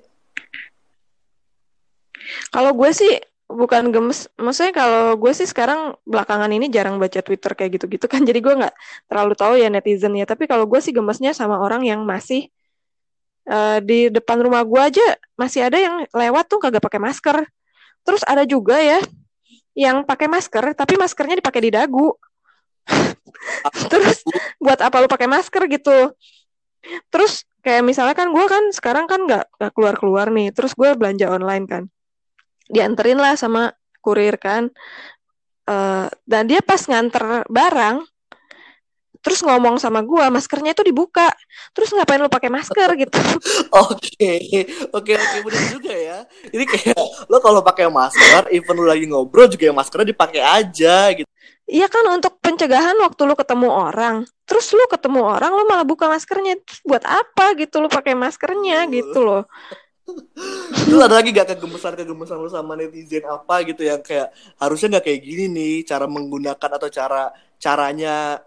Kalau 2.54 2.72
gue 2.74 2.90
sih 2.94 3.18
bukan 3.56 3.90
gemes 3.90 4.28
maksudnya 4.38 4.74
kalau 4.76 5.16
gue 5.16 5.32
sih 5.32 5.48
sekarang 5.48 5.96
belakangan 6.04 6.52
ini 6.52 6.68
jarang 6.70 7.00
baca 7.00 7.20
Twitter 7.24 7.52
kayak 7.58 7.80
gitu-gitu 7.80 8.06
kan 8.06 8.22
jadi 8.30 8.40
gue 8.44 8.54
nggak 8.60 8.76
terlalu 9.10 9.34
tahu 9.34 9.54
ya 9.58 9.72
netizen 9.72 10.14
ya 10.14 10.28
tapi 10.28 10.46
kalau 10.46 10.68
gue 10.68 10.80
sih 10.84 10.92
gemesnya 10.92 11.32
sama 11.32 11.58
orang 11.58 11.88
yang 11.88 12.04
masih 12.04 12.52
uh, 13.50 13.80
di 13.82 14.10
depan 14.10 14.42
rumah 14.42 14.66
gua 14.66 14.90
aja 14.90 15.04
masih 15.38 15.66
ada 15.66 15.78
yang 15.78 16.06
lewat 16.12 16.46
tuh 16.50 16.60
kagak 16.62 16.84
pakai 16.84 17.02
masker. 17.02 17.38
Terus 18.06 18.22
ada 18.26 18.46
juga 18.46 18.78
ya 18.78 19.02
yang 19.76 20.06
pakai 20.08 20.30
masker 20.32 20.78
tapi 20.78 20.94
maskernya 20.98 21.42
dipakai 21.42 21.62
di 21.70 21.72
dagu. 21.74 22.14
Terus 23.92 24.22
buat 24.62 24.80
apa 24.82 25.02
lu 25.02 25.08
pakai 25.10 25.30
masker 25.30 25.66
gitu? 25.70 26.14
Terus 27.10 27.46
kayak 27.66 27.82
misalnya 27.82 28.14
kan 28.14 28.30
gue 28.30 28.46
kan 28.46 28.64
sekarang 28.70 29.06
kan 29.10 29.26
nggak 29.26 29.46
keluar 29.74 29.96
keluar 29.98 30.28
nih. 30.30 30.54
Terus 30.54 30.78
gue 30.78 30.94
belanja 30.94 31.34
online 31.34 31.66
kan, 31.66 31.84
dianterin 32.70 33.20
lah 33.20 33.38
sama 33.38 33.74
kurir 34.02 34.38
kan. 34.38 34.70
Uh, 35.66 36.06
dan 36.30 36.46
dia 36.46 36.62
pas 36.62 36.78
nganter 36.78 37.42
barang 37.50 38.06
terus 39.26 39.42
ngomong 39.42 39.82
sama 39.82 40.06
gue 40.06 40.26
maskernya 40.30 40.78
itu 40.78 40.86
dibuka. 40.86 41.34
Terus 41.74 41.90
ngapain 41.98 42.22
lo 42.22 42.30
pakai 42.30 42.54
masker 42.54 42.90
gitu? 43.02 43.18
Oke 43.74 44.38
oke 44.94 45.12
oke 45.18 45.38
benar 45.42 45.64
juga 45.74 45.94
ya. 45.98 46.18
Ini 46.54 46.64
kayak 46.70 47.26
lo 47.26 47.42
kalau 47.42 47.66
pakai 47.66 47.90
masker 47.90 48.54
even 48.54 48.78
lo 48.78 48.86
lagi 48.86 49.10
ngobrol 49.10 49.50
juga 49.50 49.74
yang 49.74 49.78
maskernya 49.78 50.14
dipakai 50.14 50.46
aja 50.46 51.10
gitu. 51.18 51.26
Iya 51.66 51.90
kan 51.90 52.06
untuk 52.14 52.38
pencegahan 52.46 52.94
waktu 53.02 53.26
lo 53.26 53.34
ketemu 53.34 53.74
orang, 53.74 54.22
terus 54.46 54.70
lo 54.78 54.86
ketemu 54.86 55.26
orang 55.26 55.50
lo 55.50 55.66
malah 55.66 55.82
buka 55.82 56.06
maskernya, 56.06 56.62
terus 56.62 56.78
buat 56.86 57.02
apa 57.02 57.58
gitu 57.58 57.82
lo 57.82 57.90
pakai 57.90 58.14
maskernya 58.14 58.86
gitu 58.94 59.26
loh. 59.26 59.50
Terus 60.86 61.02
ada 61.02 61.18
lagi 61.18 61.34
gak 61.34 61.58
kegemesan 61.58 61.98
kegemesan 61.98 62.38
lo 62.38 62.50
sama 62.50 62.78
netizen 62.78 63.26
apa 63.26 63.66
gitu 63.66 63.82
yang 63.82 64.06
kayak 64.06 64.30
harusnya 64.62 64.98
nggak 64.98 65.06
kayak 65.10 65.22
gini 65.26 65.44
nih 65.50 65.76
cara 65.82 66.06
menggunakan 66.06 66.70
atau 66.78 66.90
cara 66.94 67.34
caranya. 67.58 68.42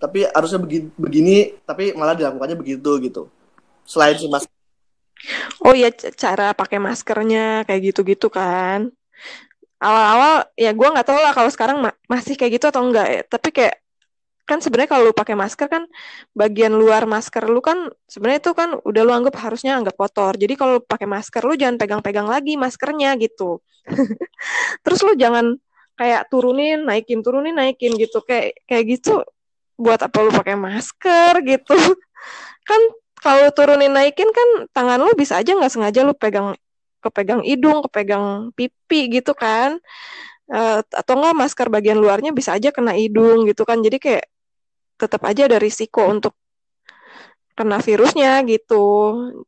Tapi 0.00 0.24
harusnya 0.32 0.58
begini, 0.58 0.86
begini 0.96 1.36
tapi 1.62 1.92
malah 1.94 2.16
dilakukannya 2.18 2.56
begitu 2.58 2.90
gitu. 3.04 3.22
Selain 3.86 4.16
si 4.18 4.26
mas 4.26 4.48
oh 5.60 5.76
ya 5.76 5.92
cara 5.92 6.56
pakai 6.56 6.80
maskernya 6.80 7.68
kayak 7.68 7.92
gitu-gitu 7.92 8.32
kan. 8.32 8.88
Awal-awal 9.80 10.48
ya 10.56 10.72
gue 10.72 10.88
nggak 10.92 11.06
tahu 11.06 11.20
lah 11.20 11.32
kalau 11.36 11.50
sekarang 11.52 11.76
ma 11.84 11.92
masih 12.08 12.36
kayak 12.36 12.60
gitu 12.60 12.66
atau 12.72 12.82
enggak 12.82 13.06
ya. 13.08 13.20
Tapi 13.28 13.48
kayak 13.52 13.76
kan 14.50 14.58
sebenarnya 14.58 14.90
kalau 14.90 15.02
lu 15.10 15.14
pakai 15.14 15.38
masker 15.38 15.70
kan 15.70 15.86
bagian 16.34 16.74
luar 16.74 17.06
masker 17.06 17.46
lu 17.46 17.62
kan 17.62 17.86
sebenarnya 18.10 18.42
itu 18.42 18.50
kan 18.50 18.74
udah 18.82 19.02
lu 19.06 19.12
anggap 19.14 19.38
harusnya 19.38 19.78
anggap 19.78 19.94
kotor. 19.94 20.34
Jadi 20.34 20.58
kalau 20.58 20.82
pakai 20.82 21.06
masker 21.06 21.46
lu 21.46 21.54
jangan 21.54 21.78
pegang-pegang 21.78 22.26
lagi 22.26 22.58
maskernya 22.58 23.14
gitu. 23.22 23.62
Terus 24.84 25.00
lu 25.06 25.14
jangan 25.14 25.54
kayak 25.94 26.26
turunin 26.26 26.82
naikin 26.82 27.22
turunin 27.22 27.54
naikin 27.54 27.94
gitu. 27.94 28.18
Kayak 28.26 28.58
kayak 28.66 28.84
gitu 28.98 29.22
buat 29.78 30.02
apa 30.02 30.18
lu 30.18 30.34
pakai 30.34 30.58
masker 30.58 31.46
gitu. 31.46 31.78
Kan 32.68 32.80
kalau 33.20 33.52
turunin 33.54 33.92
naikin 33.92 34.32
kan 34.32 34.64
tangan 34.72 34.96
lu 34.96 35.12
bisa 35.12 35.36
aja 35.36 35.52
nggak 35.52 35.68
sengaja 35.68 36.00
lu 36.08 36.16
pegang 36.16 36.56
kepegang 37.04 37.44
hidung 37.44 37.84
kepegang 37.84 38.48
pipi 38.56 39.12
gitu 39.12 39.36
kan. 39.36 39.76
Uh, 40.50 40.82
atau 40.82 41.14
enggak 41.20 41.36
masker 41.36 41.68
bagian 41.70 42.00
luarnya 42.00 42.34
bisa 42.34 42.56
aja 42.56 42.74
kena 42.74 42.96
hidung 42.96 43.46
gitu 43.46 43.62
kan. 43.68 43.78
Jadi 43.84 44.02
kayak 44.02 44.24
tetap 45.00 45.24
aja 45.24 45.48
ada 45.48 45.56
risiko 45.56 46.04
untuk 46.04 46.36
kena 47.56 47.80
virusnya 47.80 48.40
gitu. 48.44 48.84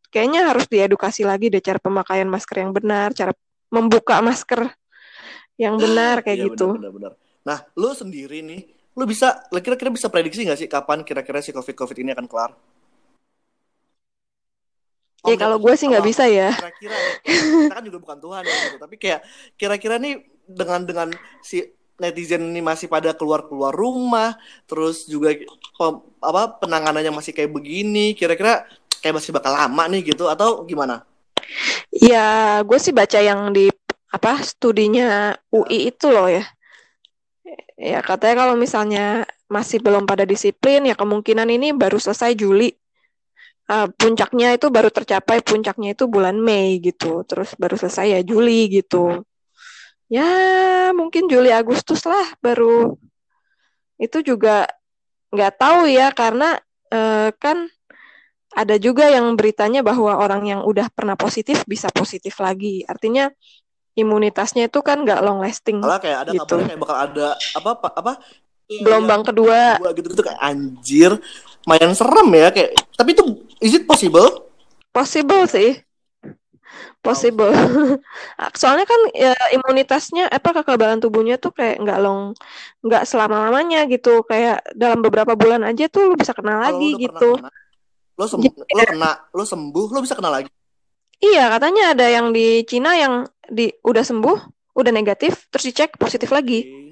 Kayaknya 0.08 0.40
harus 0.52 0.64
diedukasi 0.68 1.28
lagi 1.28 1.52
deh 1.52 1.60
cara 1.60 1.76
pemakaian 1.76 2.28
masker 2.28 2.56
yang 2.64 2.72
benar, 2.72 3.12
cara 3.12 3.32
membuka 3.72 4.20
masker 4.24 4.68
yang 5.60 5.76
benar 5.76 6.24
kayak 6.24 6.36
Iya, 6.36 6.46
gitu. 6.52 6.66
benar, 6.76 6.92
benar, 6.92 6.92
benar. 6.92 7.12
Nah, 7.42 7.58
lu 7.76 7.90
sendiri 7.92 8.40
nih, 8.40 8.60
lu 8.96 9.04
bisa, 9.08 9.44
kira-kira 9.60 9.88
bisa 9.92 10.08
prediksi 10.12 10.44
nggak 10.44 10.60
sih 10.60 10.68
kapan 10.68 11.04
kira-kira 11.04 11.40
si 11.40 11.52
COVID-COVID 11.52 11.96
ini 12.00 12.10
akan 12.12 12.26
kelar? 12.28 12.52
Ya 15.22 15.38
kalau 15.38 15.62
gue 15.62 15.74
sih 15.78 15.86
nggak 15.86 16.02
bisa 16.02 16.26
ya. 16.26 16.50
Kira-kira, 16.50 16.96
kita 17.22 17.74
kan 17.78 17.84
juga 17.86 17.98
bukan 18.02 18.18
Tuhan 18.18 18.42
ya, 18.42 18.56
gitu. 18.66 18.76
tapi 18.82 18.94
kayak 18.98 19.20
kira-kira 19.54 19.96
nih 20.02 20.26
dengan 20.50 20.80
dengan 20.82 21.08
si 21.38 21.62
netizen 22.00 22.42
ini 22.52 22.60
masih 22.64 22.86
pada 22.88 23.12
keluar-keluar 23.12 23.72
rumah, 23.74 24.36
terus 24.68 25.04
juga 25.06 25.34
pem- 25.76 26.02
apa 26.22 26.60
penanganannya 26.60 27.12
masih 27.12 27.32
kayak 27.36 27.52
begini, 27.52 28.16
kira-kira 28.16 28.64
kayak 29.02 29.18
masih 29.18 29.30
bakal 29.34 29.52
lama 29.52 29.84
nih 29.90 30.14
gitu 30.14 30.30
atau 30.30 30.62
gimana? 30.64 31.02
Ya, 31.92 32.60
gue 32.64 32.78
sih 32.80 32.94
baca 32.94 33.18
yang 33.20 33.52
di 33.52 33.68
apa 34.12 34.40
studinya 34.44 35.36
UI 35.52 35.92
itu 35.92 36.08
loh 36.08 36.28
ya. 36.28 36.44
Ya 37.76 37.98
katanya 37.98 38.46
kalau 38.46 38.54
misalnya 38.54 39.26
masih 39.50 39.82
belum 39.82 40.06
pada 40.06 40.22
disiplin, 40.22 40.86
ya 40.86 40.94
kemungkinan 40.94 41.48
ini 41.50 41.74
baru 41.74 41.98
selesai 41.98 42.38
Juli. 42.38 42.70
Ah, 43.66 43.88
puncaknya 43.88 44.54
itu 44.54 44.68
baru 44.68 44.92
tercapai 44.92 45.40
puncaknya 45.40 45.96
itu 45.96 46.04
bulan 46.06 46.36
Mei 46.38 46.78
gitu. 46.78 47.24
Terus 47.26 47.56
baru 47.58 47.74
selesai 47.74 48.18
ya 48.18 48.20
Juli 48.22 48.68
gitu. 48.70 49.24
Ya 50.12 50.28
mungkin 50.92 51.24
Juli 51.24 51.48
Agustus 51.48 52.04
lah 52.04 52.36
baru. 52.44 53.00
Itu 53.96 54.20
juga 54.20 54.68
nggak 55.32 55.52
tahu 55.56 55.88
ya 55.88 56.12
karena 56.12 56.60
eh, 56.92 57.32
kan 57.40 57.64
ada 58.52 58.76
juga 58.76 59.08
yang 59.08 59.32
beritanya 59.32 59.80
bahwa 59.80 60.20
orang 60.20 60.44
yang 60.44 60.60
udah 60.68 60.92
pernah 60.92 61.16
positif 61.16 61.64
bisa 61.64 61.88
positif 61.88 62.36
lagi. 62.44 62.84
Artinya 62.84 63.32
imunitasnya 63.96 64.68
itu 64.68 64.84
kan 64.84 65.00
nggak 65.00 65.24
long 65.24 65.40
lasting. 65.40 65.80
Malah 65.80 66.00
kayak 66.00 66.28
ada 66.28 66.30
Gitu. 66.36 66.56
kayak 66.60 66.76
bakal 66.76 66.96
ada 66.96 67.28
apa 67.56 67.70
apa, 67.72 67.88
apa 67.96 68.12
Gelombang 68.72 69.20
kedua, 69.20 69.76
gua 69.76 69.92
gitu 69.92 70.16
gitu 70.16 70.22
kayak 70.24 70.40
anjir 70.40 71.12
lumayan 71.68 71.92
serem 71.92 72.28
ya 72.32 72.48
kayak 72.48 72.72
tapi 72.96 73.12
itu 73.12 73.22
is 73.60 73.76
it 73.76 73.84
possible 73.84 74.48
possible 74.96 75.44
sih. 75.44 75.76
Possible. 77.02 77.50
Soalnya 78.60 78.86
kan 78.86 79.00
ya, 79.10 79.34
imunitasnya 79.50 80.30
apa 80.30 80.62
kekebalan 80.62 81.02
tubuhnya 81.02 81.34
tuh 81.34 81.50
kayak 81.50 81.82
nggak 81.82 81.98
long 81.98 82.30
nggak 82.86 83.02
selama-lamanya 83.10 83.90
gitu. 83.90 84.22
Kayak 84.22 84.62
dalam 84.78 85.02
beberapa 85.02 85.34
bulan 85.34 85.66
aja 85.66 85.90
tuh 85.90 86.10
lu 86.10 86.14
bisa 86.14 86.30
kena 86.30 86.62
Kalau 86.62 86.78
lagi 86.78 86.88
lu 86.88 86.94
udah 86.94 87.02
gitu. 87.02 87.30
kena, 87.42 87.50
lo 88.14 88.24
sembuh 88.30 88.52
lo 88.54 88.84
kena 88.86 89.10
lo 89.34 89.42
sembuh 89.42 89.86
lo 89.90 89.98
bisa 89.98 90.14
kena 90.14 90.30
lagi 90.30 90.50
Iya, 91.22 91.54
katanya 91.54 91.94
ada 91.94 92.06
yang 92.10 92.34
di 92.34 92.66
Cina 92.66 92.98
yang 92.98 93.22
di 93.46 93.70
udah 93.86 94.02
sembuh, 94.02 94.38
udah 94.74 94.90
negatif, 94.90 95.46
terus 95.54 95.70
dicek 95.70 95.94
positif 95.94 96.26
lagi. 96.34 96.90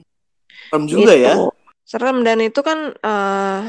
serem 0.70 0.86
juga 0.86 1.12
ya 1.18 1.34
Gitu. 1.34 1.50
Serem 1.82 2.22
dan 2.22 2.38
itu 2.38 2.60
kan 2.62 2.94
eh 2.94 3.62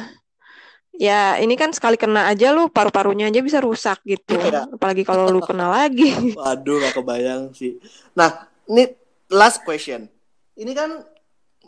ya 1.02 1.42
ini 1.42 1.58
kan 1.58 1.74
sekali 1.74 1.98
kena 1.98 2.30
aja 2.30 2.54
lu 2.54 2.70
paru-parunya 2.70 3.34
aja 3.34 3.42
bisa 3.42 3.58
rusak 3.58 4.06
gitu. 4.06 4.38
Iya. 4.38 4.70
Apalagi 4.70 5.02
kalau 5.02 5.34
lu 5.34 5.42
kena 5.42 5.74
lagi. 5.74 6.14
waduh 6.38 6.78
gak 6.78 7.02
kebayang 7.02 7.50
sih 7.58 7.82
nah 8.14 8.46
ini 8.70 8.94
last 9.34 9.66
question 9.66 10.06
ini 10.54 10.72
kan 10.78 11.02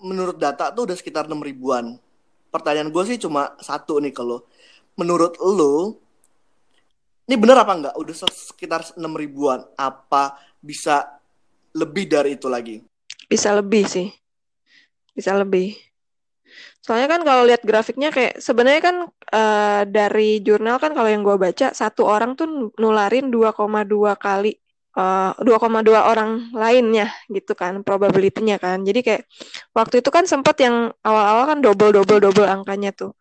menurut 0.06 0.38
data 0.38 0.70
tuh 0.70 0.86
udah 0.86 0.94
sekitar 0.94 1.26
6 1.26 1.34
ribuan 1.42 1.98
pertanyaan 2.54 2.94
gue 2.94 3.04
sih 3.10 3.18
cuma 3.18 3.58
satu 3.58 3.98
nih 3.98 4.14
kalau 4.14 4.46
menurut 4.94 5.34
lo 5.42 5.98
ini 7.26 7.40
bener 7.40 7.58
apa 7.58 7.74
enggak 7.74 7.96
udah 7.98 8.16
sekitar 8.30 8.86
6 8.94 9.02
ribuan 9.02 9.66
apa 9.74 10.38
bisa 10.62 11.18
lebih 11.74 12.06
dari 12.06 12.38
itu 12.38 12.46
lagi 12.46 12.78
Bisa 13.26 13.50
lebih 13.56 13.90
sih. 13.90 14.14
Bisa 15.18 15.34
lebih. 15.34 15.74
Soalnya 16.84 17.08
kan 17.08 17.22
kalau 17.24 17.44
lihat 17.48 17.64
grafiknya 17.64 18.12
kayak 18.12 18.44
sebenarnya 18.44 18.82
kan 18.84 18.98
eh, 19.32 19.82
dari 19.88 20.44
jurnal 20.44 20.78
kan 20.84 20.92
kalau 20.92 21.08
yang 21.08 21.24
gua 21.24 21.40
baca 21.40 21.72
satu 21.72 22.04
orang 22.04 22.36
tuh 22.36 22.76
nularin 22.76 23.32
2,2 23.32 24.20
kali 24.20 24.52
eh, 25.00 25.32
2,2 25.40 26.12
orang 26.12 26.52
lainnya 26.52 27.08
gitu 27.32 27.56
kan 27.56 27.82
probability-nya 27.88 28.60
kan. 28.60 28.84
Jadi 28.84 29.00
kayak 29.00 29.24
waktu 29.72 30.04
itu 30.04 30.10
kan 30.12 30.28
sempat 30.28 30.60
yang 30.60 30.92
awal-awal 31.02 31.56
kan 31.56 31.60
double 31.64 31.92
double 31.96 32.20
double 32.20 32.48
angkanya 32.48 32.92
tuh. 32.92 33.16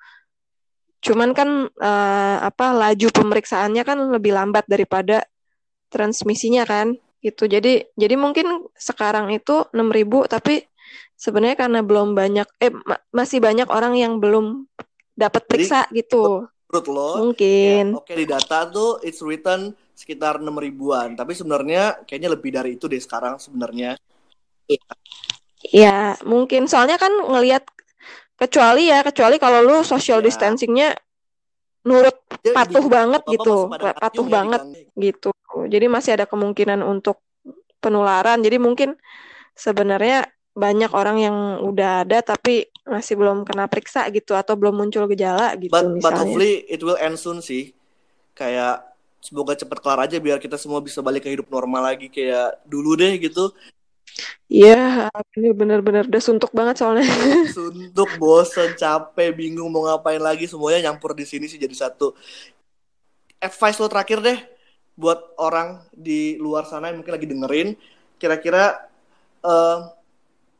Cuman 1.02 1.30
kan 1.34 1.70
eh, 1.70 2.36
apa 2.42 2.66
laju 2.74 3.08
pemeriksaannya 3.14 3.82
kan 3.86 3.98
lebih 4.10 4.34
lambat 4.34 4.66
daripada 4.66 5.22
transmisinya 5.92 6.66
kan 6.66 6.98
gitu. 7.22 7.46
Jadi 7.46 7.86
jadi 7.94 8.14
mungkin 8.18 8.66
sekarang 8.74 9.30
itu 9.30 9.70
6.000 9.70 10.26
tapi 10.26 10.66
sebenarnya 11.22 11.54
karena 11.54 11.80
belum 11.86 12.18
banyak 12.18 12.48
eh 12.58 12.74
ma- 12.74 12.98
masih 13.14 13.38
banyak 13.38 13.70
orang 13.70 13.94
yang 13.94 14.18
belum 14.18 14.66
dapat 15.14 15.46
Jadi, 15.46 15.48
periksa 15.48 15.80
gitu. 15.94 16.50
menurut 16.66 16.86
lo 16.90 17.10
Mungkin. 17.22 17.94
Ya, 17.94 17.98
oke 18.02 18.12
di 18.18 18.26
data 18.26 18.66
tuh 18.66 18.98
it's 19.06 19.22
written 19.22 19.78
sekitar 19.94 20.42
6 20.42 20.58
ribuan, 20.58 21.14
tapi 21.14 21.36
sebenarnya 21.38 22.02
kayaknya 22.02 22.30
lebih 22.34 22.50
dari 22.50 22.74
itu 22.74 22.90
deh 22.90 22.98
sekarang 22.98 23.38
sebenarnya. 23.38 23.94
Ya, 25.70 26.18
mungkin 26.26 26.66
soalnya 26.66 26.98
kan 26.98 27.12
ngelihat 27.12 27.62
kecuali 28.34 28.90
ya, 28.90 29.06
kecuali 29.06 29.38
kalau 29.38 29.62
lu 29.62 29.76
social 29.86 30.18
Ya. 30.18 30.26
distancingnya 30.26 30.98
nurut 31.86 32.18
Dia 32.42 32.50
patuh 32.50 32.82
banget 32.90 33.22
bapak 33.22 33.34
gitu, 33.38 33.54
masih 33.54 33.70
pada 33.78 33.90
patuh 33.94 34.26
ya 34.26 34.32
banget 34.32 34.60
gitu. 34.98 35.30
Jadi 35.70 35.86
masih 35.86 36.10
ada 36.18 36.26
kemungkinan 36.26 36.82
untuk 36.82 37.22
penularan. 37.78 38.42
Jadi 38.42 38.58
mungkin 38.58 38.98
sebenarnya 39.54 40.26
banyak 40.52 40.92
orang 40.92 41.16
yang 41.16 41.36
udah 41.64 42.04
ada 42.04 42.20
tapi 42.20 42.68
masih 42.84 43.16
belum 43.16 43.48
kena 43.48 43.70
periksa 43.70 44.04
gitu 44.12 44.36
atau 44.36 44.52
belum 44.52 44.74
muncul 44.74 45.08
gejala 45.08 45.56
gitu 45.56 45.72
But, 45.72 45.86
but 46.02 46.12
misalnya. 46.12 46.18
hopefully 46.28 46.52
it 46.68 46.80
will 46.84 46.98
end 47.00 47.16
soon 47.16 47.40
sih. 47.40 47.72
Kayak 48.36 48.84
semoga 49.22 49.54
cepet 49.56 49.78
kelar 49.80 50.04
aja 50.04 50.18
biar 50.18 50.36
kita 50.42 50.58
semua 50.58 50.82
bisa 50.82 51.00
balik 51.00 51.24
ke 51.24 51.30
hidup 51.32 51.48
normal 51.48 51.94
lagi 51.94 52.10
kayak 52.12 52.60
dulu 52.68 52.98
deh 52.98 53.16
gitu. 53.16 53.54
Iya, 54.52 55.08
ini 55.40 55.56
bener-bener 55.56 56.04
udah 56.04 56.20
suntuk 56.20 56.52
banget 56.52 56.84
soalnya. 56.84 57.08
Suntuk, 57.56 58.20
bosen, 58.20 58.76
capek, 58.76 59.32
bingung 59.32 59.72
mau 59.72 59.88
ngapain 59.88 60.20
lagi 60.20 60.44
semuanya 60.44 60.92
nyampur 60.92 61.16
di 61.16 61.24
sini 61.24 61.48
sih 61.48 61.56
jadi 61.56 61.72
satu. 61.72 62.12
Advice 63.40 63.80
lo 63.80 63.88
terakhir 63.88 64.20
deh 64.20 64.38
buat 65.00 65.32
orang 65.40 65.80
di 65.96 66.36
luar 66.36 66.68
sana 66.68 66.92
yang 66.92 67.00
mungkin 67.00 67.14
lagi 67.16 67.24
dengerin, 67.24 67.68
kira-kira 68.20 68.84
eh, 69.40 69.78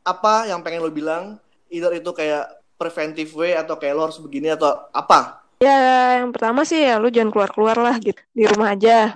apa 0.03 0.47
yang 0.51 0.59
pengen 0.61 0.83
lo 0.83 0.91
bilang? 0.91 1.39
Either 1.71 1.95
itu 1.95 2.11
kayak 2.11 2.61
preventive 2.75 3.31
way 3.33 3.55
atau 3.55 3.79
kayak 3.79 3.93
lo 3.95 4.03
harus 4.11 4.19
begini 4.19 4.51
atau 4.53 4.87
apa? 4.91 5.41
Ya, 5.63 6.19
yang 6.19 6.35
pertama 6.35 6.67
sih 6.67 6.83
ya 6.83 6.99
lu 6.99 7.07
jangan 7.07 7.31
keluar-keluar 7.31 7.79
lah 7.79 7.95
gitu, 7.97 8.19
di 8.35 8.43
rumah 8.43 8.75
aja. 8.75 9.15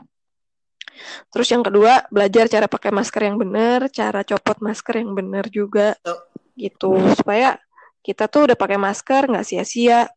Terus 1.29 1.47
yang 1.51 1.61
kedua, 1.61 2.07
belajar 2.09 2.47
cara 2.47 2.65
pakai 2.65 2.89
masker 2.89 3.21
yang 3.27 3.37
benar, 3.37 3.91
cara 3.91 4.23
copot 4.23 4.57
masker 4.63 5.03
yang 5.03 5.11
benar 5.13 5.45
juga, 5.51 5.93
Oh. 6.07 6.17
gitu. 6.55 6.95
Supaya 7.13 7.59
kita 8.01 8.31
tuh 8.31 8.47
udah 8.49 8.57
pakai 8.57 8.79
masker 8.79 9.27
nggak 9.27 9.45
sia-sia, 9.45 10.07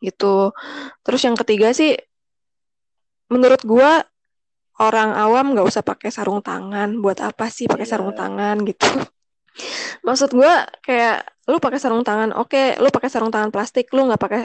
gitu. 0.00 0.50
Terus 1.04 1.20
yang 1.22 1.36
ketiga 1.36 1.70
sih, 1.76 1.94
menurut 3.28 3.60
gua 3.68 4.02
orang 4.80 5.12
awam 5.14 5.52
nggak 5.52 5.68
usah 5.68 5.84
pakai 5.84 6.08
sarung 6.08 6.40
tangan. 6.40 6.98
Buat 6.98 7.20
apa 7.20 7.52
sih 7.52 7.68
pakai 7.68 7.84
Iya. 7.84 7.92
sarung 8.00 8.16
tangan 8.16 8.64
gitu? 8.64 8.88
Maksud 10.06 10.30
gua 10.34 10.66
kayak 10.82 11.26
lu 11.48 11.56
pakai 11.58 11.80
sarung 11.80 12.04
tangan, 12.04 12.36
oke, 12.36 12.76
lu 12.78 12.88
pakai 12.92 13.08
sarung 13.08 13.32
tangan 13.32 13.48
plastik, 13.48 13.88
lu 13.96 14.04
nggak 14.04 14.20
pakai 14.20 14.42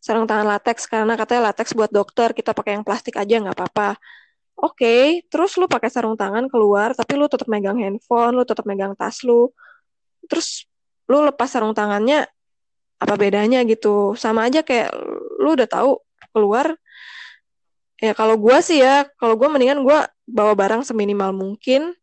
sarung 0.00 0.24
tangan 0.24 0.48
latex 0.48 0.88
karena 0.88 1.14
katanya 1.14 1.52
latex 1.52 1.76
buat 1.76 1.92
dokter, 1.92 2.32
kita 2.32 2.56
pakai 2.56 2.80
yang 2.80 2.84
plastik 2.86 3.20
aja 3.20 3.36
nggak 3.36 3.52
apa-apa. 3.52 4.00
Oke, 4.58 5.22
terus 5.30 5.54
lu 5.54 5.70
pakai 5.70 5.86
sarung 5.92 6.18
tangan 6.18 6.50
keluar, 6.50 6.90
tapi 6.96 7.14
lu 7.14 7.30
tetap 7.30 7.46
megang 7.46 7.78
handphone, 7.78 8.34
lu 8.34 8.42
tetap 8.42 8.66
megang 8.66 8.96
tas 8.98 9.22
lu. 9.22 9.54
Terus 10.26 10.66
lu 11.06 11.22
lepas 11.22 11.46
sarung 11.46 11.76
tangannya, 11.76 12.26
apa 12.98 13.14
bedanya 13.14 13.62
gitu? 13.68 14.18
Sama 14.18 14.50
aja 14.50 14.66
kayak 14.66 14.90
lu 15.38 15.54
udah 15.54 15.68
tahu 15.70 16.02
keluar. 16.34 16.74
Ya 18.02 18.16
kalau 18.18 18.34
gua 18.34 18.58
sih 18.58 18.82
ya, 18.82 19.06
kalau 19.20 19.38
gua 19.38 19.46
mendingan 19.52 19.84
gua 19.86 20.10
bawa 20.26 20.58
barang 20.58 20.82
seminimal 20.82 21.30
mungkin 21.30 21.94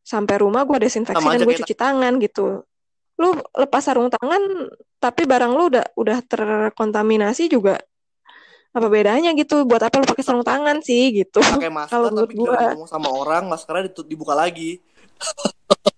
sampai 0.00 0.36
rumah 0.40 0.64
gua 0.64 0.80
desinfeksi 0.80 1.20
Sama 1.20 1.36
dan 1.36 1.44
gue 1.46 1.54
cuci 1.60 1.74
tangan 1.76 2.12
gitu. 2.18 2.64
Lu 3.20 3.36
lepas 3.52 3.84
sarung 3.84 4.08
tangan, 4.08 4.72
tapi 4.96 5.28
barang 5.28 5.52
lu 5.52 5.68
udah 5.70 5.84
udah 5.96 6.18
terkontaminasi 6.24 7.52
juga 7.52 7.76
apa 8.70 8.86
bedanya 8.86 9.34
gitu? 9.34 9.66
Buat 9.68 9.90
apa 9.90 10.00
lu 10.00 10.06
pakai 10.08 10.24
sarung 10.24 10.46
tangan 10.46 10.80
sih 10.80 11.12
gitu? 11.12 11.42
pakai 11.42 11.68
masker 11.76 11.92
Kalau 11.92 12.08
menurut 12.14 12.30
gua. 12.32 12.74
ngomong 12.74 12.88
sama 12.88 13.08
orang 13.12 13.44
maskernya 13.50 13.90
ditut- 13.92 14.08
dibuka 14.08 14.32
lagi 14.32 14.80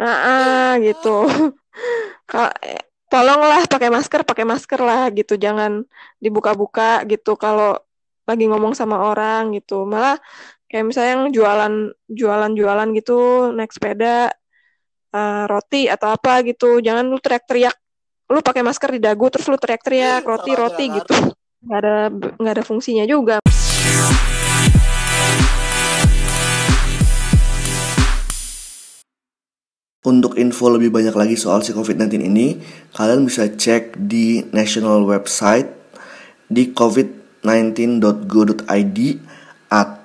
Ah, 0.00 0.16
ah, 0.24 0.70
gitu. 0.80 1.28
Ka- 2.30 2.56
eh, 2.64 2.80
tolonglah 3.12 3.68
pakai 3.68 3.92
masker, 3.92 4.24
pakai 4.24 4.48
masker 4.48 4.80
lah 4.80 5.12
gitu. 5.12 5.36
Jangan 5.36 5.84
dibuka-buka 6.16 7.04
gitu 7.04 7.36
kalau 7.36 7.76
lagi 8.24 8.48
ngomong 8.48 8.72
sama 8.72 8.96
orang 9.04 9.52
gitu. 9.60 9.84
Malah 9.84 10.16
kayak 10.70 10.86
misalnya 10.86 11.18
yang 11.18 11.34
jualan 11.34 11.74
jualan-jualan 12.06 12.94
gitu 12.94 13.50
naik 13.58 13.74
sepeda 13.74 14.30
uh, 15.10 15.50
roti 15.50 15.90
atau 15.90 16.14
apa 16.14 16.46
gitu. 16.46 16.78
Jangan 16.78 17.10
lu 17.10 17.18
teriak-teriak. 17.18 17.74
Lu 18.30 18.38
pakai 18.38 18.62
masker 18.62 18.94
di 18.94 19.02
dagu 19.02 19.26
terus 19.26 19.50
lu 19.50 19.58
teriak-teriak 19.58 20.22
roti 20.22 20.54
roti 20.54 20.94
gitu. 20.94 21.34
Nggak 21.66 21.78
ada 21.82 22.14
nggak 22.14 22.54
ada 22.54 22.62
fungsinya 22.62 23.02
juga. 23.02 23.42
Untuk 30.00 30.40
info 30.40 30.72
lebih 30.72 30.88
banyak 30.88 31.12
lagi 31.12 31.36
soal 31.36 31.60
si 31.60 31.76
COVID-19 31.76 32.24
ini, 32.24 32.56
kalian 32.96 33.28
bisa 33.28 33.52
cek 33.52 34.00
di 34.00 34.48
national 34.48 35.04
website 35.04 35.68
di 36.48 36.72
covid19.go.id 36.72 38.98
atau 39.68 39.99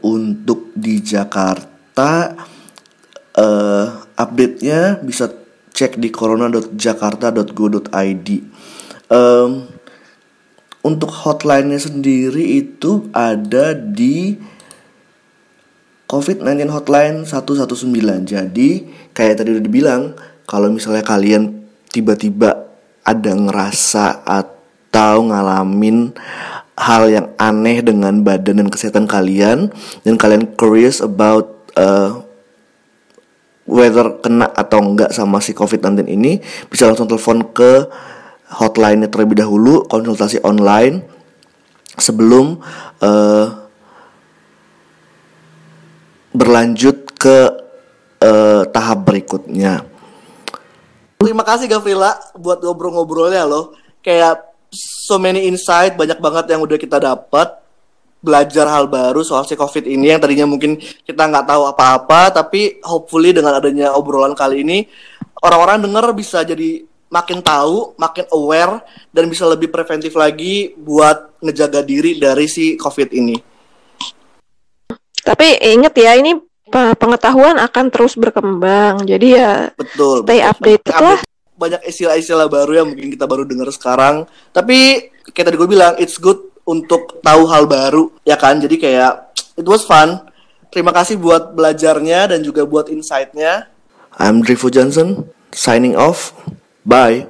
untuk 0.00 0.72
di 0.72 1.04
Jakarta 1.04 2.32
uh, 3.36 3.86
update-nya 4.16 5.04
bisa 5.04 5.28
cek 5.76 6.00
di 6.00 6.08
corona.jakarta.go.id. 6.08 8.28
Um, 9.12 9.68
untuk 10.80 11.10
hotline-nya 11.10 11.82
sendiri 11.82 12.62
itu 12.62 13.10
ada 13.12 13.74
di 13.76 14.38
COVID-19 16.06 16.70
hotline 16.70 17.26
119. 17.26 18.30
Jadi, 18.30 18.86
kayak 19.10 19.42
tadi 19.42 19.58
udah 19.58 19.64
dibilang, 19.66 20.14
kalau 20.46 20.70
misalnya 20.70 21.02
kalian 21.02 21.66
tiba-tiba 21.90 22.70
ada 23.02 23.32
ngerasa 23.34 24.22
atau 24.22 25.26
ngalamin 25.26 26.14
hal 26.76 27.08
yang 27.08 27.26
aneh 27.40 27.80
dengan 27.80 28.20
badan 28.20 28.60
dan 28.60 28.68
kesehatan 28.68 29.08
kalian 29.08 29.72
dan 30.04 30.14
kalian 30.20 30.44
curious 30.60 31.00
about 31.00 31.72
uh, 31.80 32.20
whether 33.66 34.22
kena 34.22 34.46
atau 34.54 34.78
enggak 34.80 35.10
sama 35.10 35.42
si 35.42 35.52
COVID-19 35.52 36.06
ini, 36.06 36.38
bisa 36.70 36.86
langsung 36.86 37.10
telepon 37.10 37.42
ke 37.50 37.90
hotline 38.62 39.10
terlebih 39.10 39.42
dahulu, 39.42 39.82
konsultasi 39.90 40.38
online 40.46 41.02
sebelum 41.98 42.62
uh, 43.02 43.46
berlanjut 46.30 47.16
ke 47.18 47.36
uh, 48.22 48.62
tahap 48.70 49.02
berikutnya. 49.02 49.82
Terima 51.16 51.42
kasih 51.42 51.66
Gavrila 51.66 52.14
buat 52.38 52.62
ngobrol-ngobrolnya 52.62 53.48
loh. 53.48 53.74
Kayak 54.04 54.45
so 54.72 55.16
many 55.16 55.46
insight 55.46 55.94
banyak 55.94 56.18
banget 56.18 56.54
yang 56.54 56.60
udah 56.62 56.78
kita 56.78 56.98
dapat 56.98 57.48
belajar 58.20 58.66
hal 58.66 58.90
baru 58.90 59.22
soal 59.22 59.46
si 59.46 59.54
COVID 59.54 59.86
ini 59.86 60.10
yang 60.10 60.18
tadinya 60.18 60.48
mungkin 60.48 60.80
kita 60.80 61.22
nggak 61.30 61.46
tahu 61.46 61.62
apa-apa 61.70 62.42
tapi 62.42 62.82
hopefully 62.82 63.30
dengan 63.30 63.60
adanya 63.60 63.94
obrolan 63.94 64.34
kali 64.34 64.66
ini 64.66 64.88
orang-orang 65.44 65.86
dengar 65.86 66.10
bisa 66.16 66.42
jadi 66.42 66.82
makin 67.06 67.38
tahu, 67.38 67.94
makin 67.96 68.26
aware 68.34 68.82
dan 69.14 69.30
bisa 69.30 69.46
lebih 69.46 69.70
preventif 69.70 70.12
lagi 70.18 70.74
buat 70.74 71.38
ngejaga 71.38 71.80
diri 71.86 72.18
dari 72.18 72.46
si 72.50 72.74
COVID 72.74 73.08
ini. 73.14 73.36
Tapi 75.26 75.58
inget 75.74 75.94
ya 75.94 76.14
ini 76.18 76.38
pengetahuan 76.70 77.58
akan 77.58 77.84
terus 77.90 78.14
berkembang. 78.18 79.06
Jadi 79.06 79.26
ya 79.38 79.70
betul, 79.74 80.22
stay 80.22 80.42
betul. 80.42 80.50
update 80.50 80.84
lah. 80.90 81.20
Banyak 81.56 81.88
istilah-istilah 81.88 82.52
baru 82.52 82.84
yang 82.84 82.86
mungkin 82.92 83.08
kita 83.08 83.24
baru 83.24 83.48
dengar 83.48 83.72
sekarang. 83.72 84.28
Tapi 84.52 85.10
kayak 85.32 85.46
tadi 85.52 85.56
gue 85.56 85.68
bilang, 85.68 85.96
it's 85.96 86.20
good 86.20 86.52
untuk 86.68 87.24
tahu 87.24 87.48
hal 87.48 87.64
baru, 87.64 88.12
ya 88.22 88.36
kan? 88.36 88.60
Jadi 88.60 88.76
kayak 88.76 89.32
it 89.56 89.64
was 89.64 89.88
fun. 89.88 90.20
Terima 90.68 90.92
kasih 90.92 91.16
buat 91.16 91.56
belajarnya 91.56 92.36
dan 92.36 92.44
juga 92.44 92.68
buat 92.68 92.92
insight-nya. 92.92 93.72
I'm 94.20 94.44
Drivo 94.44 94.68
Johnson, 94.68 95.32
signing 95.52 95.96
off. 95.96 96.36
Bye. 96.84 97.28